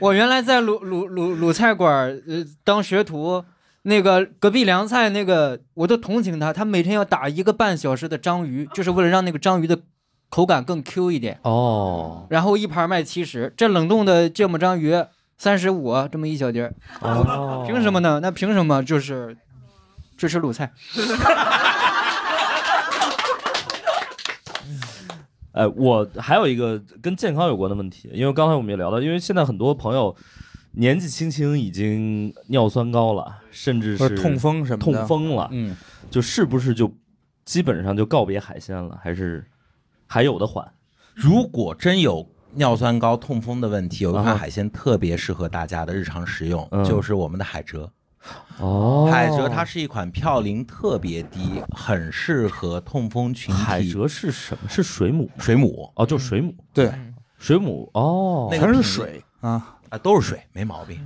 [0.00, 3.44] 我原来在鲁鲁鲁鲁菜馆儿呃当学徒，
[3.82, 9.78] 那个隔壁凉菜那个我都同情他，他每天要打一个半小时的章鱼，就是为了让那个章鱼的
[10.28, 11.38] 口感更 Q 一点。
[11.42, 15.04] 哦然后一盘卖七十，这冷冻的芥末章鱼
[15.36, 18.20] 三十五，这么一小碟儿，哦，凭什么呢？
[18.22, 19.36] 那凭什么就是
[20.16, 20.72] 支持鲁菜？
[25.54, 30.14] 哎，我还有一个跟健康有关的问题，因为刚才我们也聊到，因为现在很多朋友
[30.72, 35.76] 年纪轻轻已经尿酸高了，甚至是痛风什么的，痛风了，嗯，
[36.10, 36.92] 就是不是就
[37.44, 39.44] 基本上就告别海鲜了，还是
[40.08, 40.68] 还有的缓？
[41.14, 47.88] 如果真有尿酸高、痛风的问题，有一款海鲜特别适合大家的日常食用，嗯就是我们的海蜇。
[48.58, 53.60] 哦海蜇它是一款嘌呤特别低，很适合痛风群体。
[53.60, 54.68] 海蜇是什么？
[54.68, 56.92] 是水母水母哦，就是水母，对，
[57.38, 59.76] 水母哦，那个是水啊。
[59.90, 60.98] 啊，都是水，没毛病。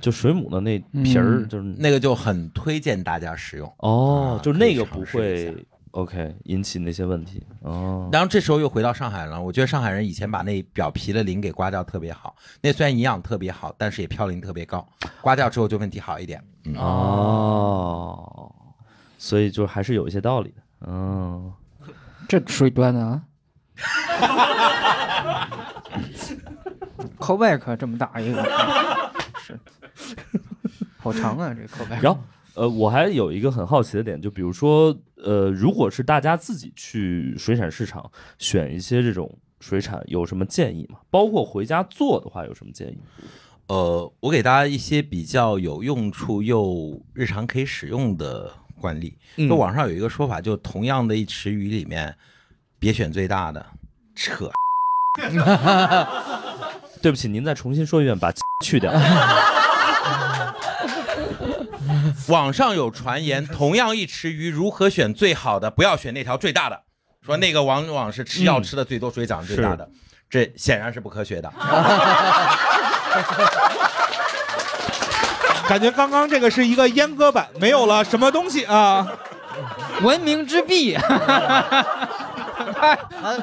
[0.00, 3.72] 就水母的那皮儿，嗯就是那个就很推荐大家使用。
[3.78, 5.54] 哦，啊就那个不会
[5.92, 8.08] OK 引起那些问题哦。
[8.10, 14.86] 然后这时候又回到上海了，我觉得上海人以前把那表皮的鳞给刮掉特别好，那虽然营养特别好，但是也嘌呤特别高，
[15.20, 16.42] 刮掉之后就问题好一点。
[16.64, 18.52] 嗯，哦，
[19.18, 20.62] 所以就还是有一些道理的。
[20.86, 21.52] 嗯，
[22.28, 23.22] 这水端的啊。
[27.18, 28.42] 靠外壳这么大一个，
[29.36, 29.58] 是，
[30.98, 32.02] 好长啊，这靠外壳。
[32.02, 32.20] 然后
[32.54, 40.98] 呃，我还有一个很好奇的点，就比如说呃，如果是大家自己去水产市场选一些这种水产，有什么建议吗？
[41.10, 42.98] 包括回家做的话，有什么建议？
[43.72, 49.16] 呃，我给大家一些比较有用处又日常可以使用的惯例。
[49.36, 52.14] 嗯就网上有一个说法，就同样的一池鱼里面，
[52.78, 53.64] 别选最大的，
[54.14, 54.50] 扯。
[57.00, 58.30] 对不起，您再重新说一遍，把
[58.62, 58.92] 去掉。
[62.28, 65.70] 网上有传言，同样一池鱼如何选最好的？
[65.70, 66.82] 不要选那条最大的，
[67.24, 69.88] 说那个往往是吃药嗯吃的最多、水长最大的。
[70.28, 71.50] 这显然是不科学的。
[75.72, 79.08] 感觉刚刚这个是一个阉割版，没有了什么东西啊。
[80.02, 80.94] 文明之弊。
[80.94, 82.94] 他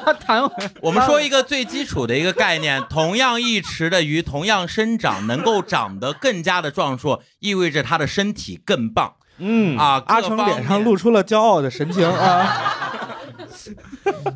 [0.04, 9.14] 他弹回我们说一个最基础的一个概念，同样一池的鱼，同样生长，能够长得更加的壮硕，意味着它的身体更棒。
[9.38, 12.46] 嗯啊，阿成脸上露出了骄傲的神情啊。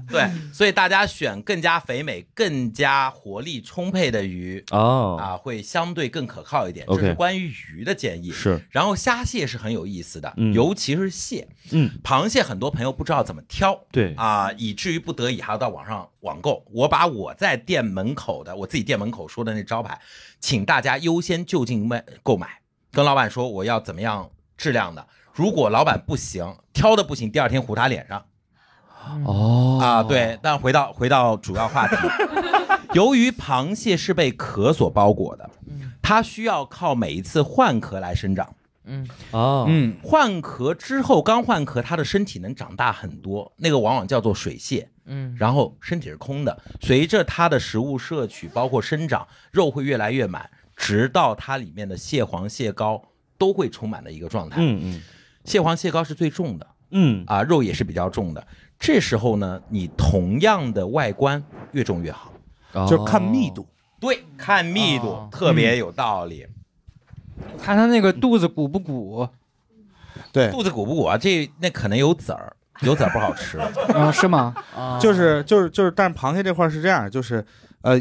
[0.09, 6.87] 对，所以大家选更加肥美、更加活力充沛的鱼哦啊，会相对更可靠一点。
[6.87, 8.31] 这是关于鱼的建议。
[8.31, 11.47] 是，然后虾蟹是很有意思的，嗯尤其是蟹。
[11.73, 16.65] 嗯，螃蟹很多朋友不知道怎么挑，对啊，以至于不得已还要到网上网购。
[16.71, 19.99] 我把我在店门口的我自己店门口说的那招牌，
[20.41, 22.61] 请大家优先就近卖购买，
[22.93, 25.07] 跟老板说我要怎么样质量的。
[25.33, 28.25] 如果老板不行，挑的不行，第二天糊他脸上。
[29.25, 31.97] 哦啊，对，但回到回到主要话题，
[32.95, 35.51] 由于螃蟹是被壳所包裹的，
[36.03, 38.55] 它需要靠每一次换壳来生长。
[38.87, 44.89] 嗯哦嗯，换壳之后，刚换壳，它的身体能长大很多，那个往往叫做水蟹。
[45.07, 53.03] 嗯然后身体是空的，随着它的食物摄取，包括生长，肉会越来越满，直到它里面的蟹黄、蟹膏
[53.39, 54.57] 都会充满的一个状态。
[54.61, 55.03] 嗯嗯
[55.45, 58.47] 蟹黄、蟹膏是最重的嗯啊，肉也是比较重的。
[58.79, 61.43] 这时候呢，你同样的外观
[61.73, 62.33] 越重越好。
[62.73, 63.67] 哦就是看密度。
[64.01, 66.47] 对，看密度、哦特别有道理。
[67.63, 69.27] 看他那个肚子鼓不鼓？
[70.33, 71.17] 对，肚子鼓不鼓啊？
[71.17, 73.59] 这那可能有籽儿，有籽儿不好吃。
[73.95, 74.55] 啊，是吗？
[74.77, 77.45] 啊，就是就是就是，但是螃蟹这块儿是这样，就是
[77.83, 78.01] 呃，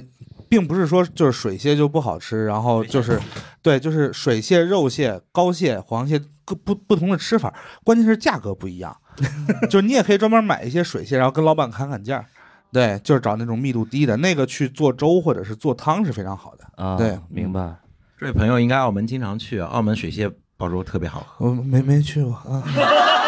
[0.49, 3.19] 并不是说就是水蟹就不好吃，然后就是
[3.61, 8.95] 对，就是水蟹、肉蟹、膏蟹、黄蟹各不不同的吃法，关键是价格不一样。
[9.69, 12.23] 就是你也可以专门买一些水蟹，然后跟老板砍砍价。
[12.72, 16.65] 对，就是找那种密度低的那个去做粥或者是做汤是非常好的。
[16.84, 17.76] 啊，对明白。
[18.19, 21.48] 这位朋友应该澳门经常去，澳门水蟹煲粥特别好喝。
[21.48, 22.64] 我没没去过啊，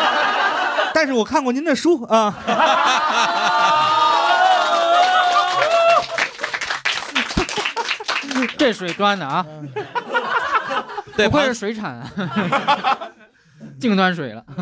[0.93, 2.33] 但是我看过您的书啊。
[8.57, 9.45] 这水端的啊，
[11.15, 12.11] 对，螃不愧是水产啊，
[13.87, 14.45] 净端水了。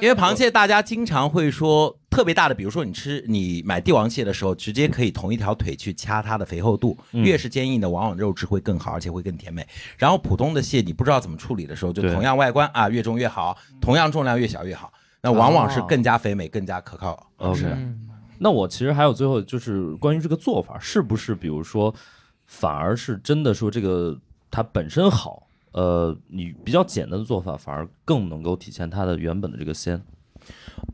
[0.00, 9.66] 因为螃蟹大家经常会说特别大的，比如说你吃你买帝王蟹的时候，直接可以同一条腿去掐它的肥厚度，嗯越是坚硬的，往往肉质会更好，而且会更甜美。
[9.96, 17.26] 然后普通的蟹你不知道怎么处理的时候，就对同样外观啊，越重越好，同样重量越小越好，那往往是更加肥美、更加可靠。
[17.38, 18.08] OK，嗯
[18.38, 21.92] 那我其实还有最后就是关于这个做法，是不是比如说，
[22.46, 24.16] 反而是真的说这个
[24.48, 30.00] 它本身好，呃，你比较简单的做法反而更能够体现它的原本的这个鲜。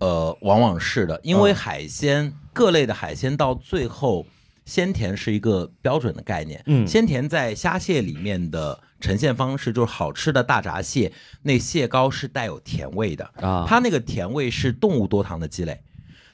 [0.01, 4.27] 呃，往往是的，因为嗯海鲜、各类的海鲜到最后，
[4.65, 6.63] 鲜甜是一个标准的概念。
[6.67, 15.81] 嗯鲜甜在虾蟹里面的呈现方式，就是好吃的大闸蟹，那蟹膏是带有甜味的，啊它那个甜味是动物多糖的积累。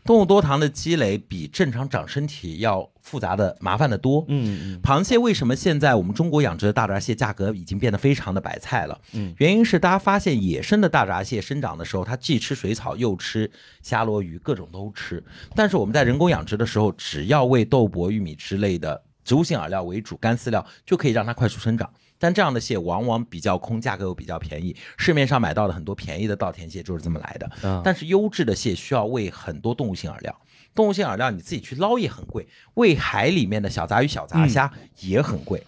[0.04, 4.24] 动物多糖的积累比正常长身体要复杂的、麻烦的多。
[4.28, 8.98] 嗯嗯螃蟹为什么现在我们中国养殖的大闸蟹价格已经变得非常的白菜了？
[9.12, 13.50] 嗯，原因是大家发现野生的大闸蟹生长的时候，它既吃水草又吃
[13.82, 15.22] 虾螺鱼，各种都吃。
[15.54, 21.88] 但是我们在人工养殖的时候，只要喂豆粕、玉米之类的植物性饵料为主，干饲料就可以让它快速生长。
[22.20, 24.76] 但这样的蟹往往比较空，价格又比较便宜。
[24.98, 27.50] 市面上买到的很多便宜的稻田蟹就是这么来的。
[27.62, 30.40] 嗯，但是优质的蟹需要喂很多动物性饵料，
[30.74, 35.66] 动物性饵料你自己去捞也很贵，喂海里面的小杂鱼、小杂虾也很贵，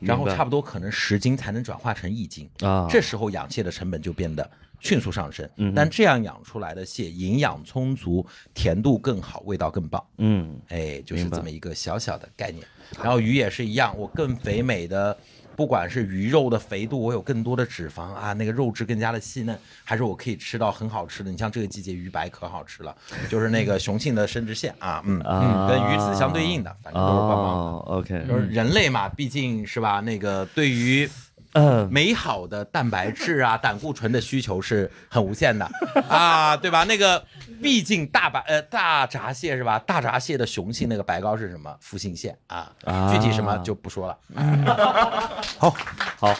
[0.00, 4.50] 然后差不多可能十斤才能转化成一斤，啊，这时候养蟹的成本就变得
[4.80, 5.48] 迅速上升。
[5.56, 10.02] 嗯但这样养出来的蟹营养充足，甜度更好，味道更棒。
[10.16, 12.64] 嗯哎，就是这么一个小小的概念。
[13.02, 15.16] 然后鱼也是一样，我更肥美的，
[15.56, 21.30] 不管是鱼肉的肥度，我有更多的脂肪啊，那个肉质更加的细嫩，还是我可以吃到很好吃的。
[21.30, 22.94] 你像这个季节鱼白可好吃了，
[23.30, 27.60] 就是那个雄性的生殖腺啊，嗯啊嗯，跟鱼子相对应的，反正都是棒棒的。
[27.60, 31.08] 哦，OK，就是人类嘛，毕竟是吧，那个对于
[31.56, 35.66] 嗯美好的蛋白质啊、 胆固醇的需求是很无限的
[36.08, 36.84] 啊，对吧？
[36.84, 37.24] 那个
[37.62, 39.78] 毕竟大白呃大闸蟹是吧？
[39.78, 41.74] 大闸蟹的雄性那个白膏是什么？
[41.80, 44.16] 复性腺啊，啊具体什么就不说了。
[45.58, 45.74] 好，
[46.18, 46.34] 好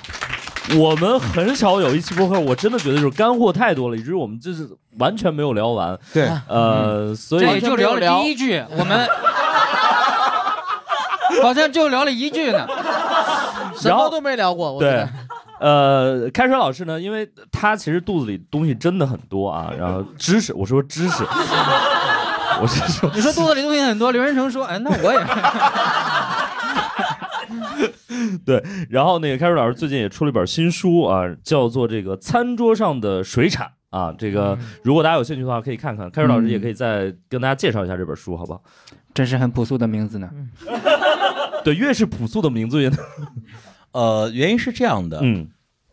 [0.77, 4.69] 我们很少有一期播客，我真的觉得就是干货太多了，以至于我们就是
[4.99, 5.99] 完全没有聊完。
[6.13, 9.09] 对，呃，所以也就聊了第一句，我们
[11.43, 12.67] 好像就聊了一句呢。
[13.77, 15.07] 什么都没聊过，我对。，
[15.61, 21.25] 呃，开水老师呢，因为他其实肚子里东西真的很多啊，然后知识，我说知识，
[22.61, 25.21] 我是说，你说肚子里东西很多，刘仁成说，哎，那我也。
[28.45, 34.13] 对，然后那个开水老师最近也出了一本新书啊，叫做这个餐桌上的水产啊。
[34.17, 36.11] 这个如果大家有兴趣的话，可以看看。
[36.11, 38.63] 开水老师也可以再跟大家介绍一下这本书，好不好？
[39.15, 40.29] 真是很朴素的名字呢。
[41.65, 42.99] 对，越是朴素的名字越能。
[43.97, 45.49] 呃，原因是这样的，嗯，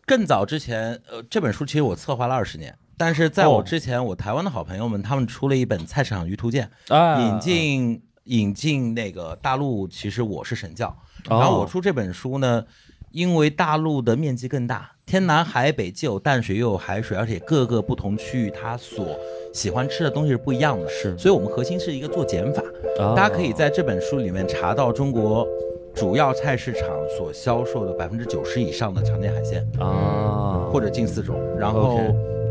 [0.06, 3.52] 更早之前，呃，这本书其实我策划了二十年，但是在哦。
[3.52, 7.22] 我之前，我台湾的好朋友们他们出了一本《菜市场鱼图鉴》，啊。
[7.22, 10.90] 引进引进那个大陆，其实我是神教，
[11.30, 11.40] 哦。
[11.40, 12.66] 然后我出这本书呢，
[13.12, 19.18] 因为大陆的面积更大，天南海北既有淡水又有海水，而且各个不同区域它所
[19.54, 21.18] 喜欢吃的东西是不一样的，是。
[21.18, 22.62] 所以我们核心是一个做减法，
[23.00, 25.48] 啊大家可以在这本书里面查到中国
[25.96, 32.00] 主要菜市场所销售的百分之九十以上的常见海鲜，啊，或者近四种，然后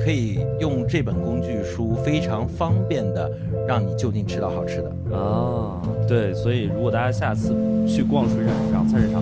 [0.05, 3.31] 可以用这本工具书非常方便的
[3.66, 5.16] 让你就近吃到好吃的。
[5.16, 7.48] 啊，对，所以如果大家下次
[7.86, 9.20] 去逛水产市场、菜市场，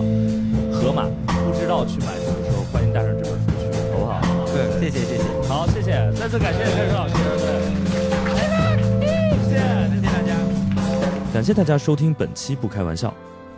[0.71, 4.21] 河马不知道去买什么的时候，欢迎带上这本书去，好不好？
[4.53, 5.23] 对，谢谢谢谢。
[5.49, 7.49] 好，谢谢，再次感谢开水老师，对，
[8.35, 8.39] 谢
[9.49, 9.57] 谢，
[9.89, 10.29] 谢谢大家。
[11.33, 13.09] 感谢大家收听本期《不开玩笑》，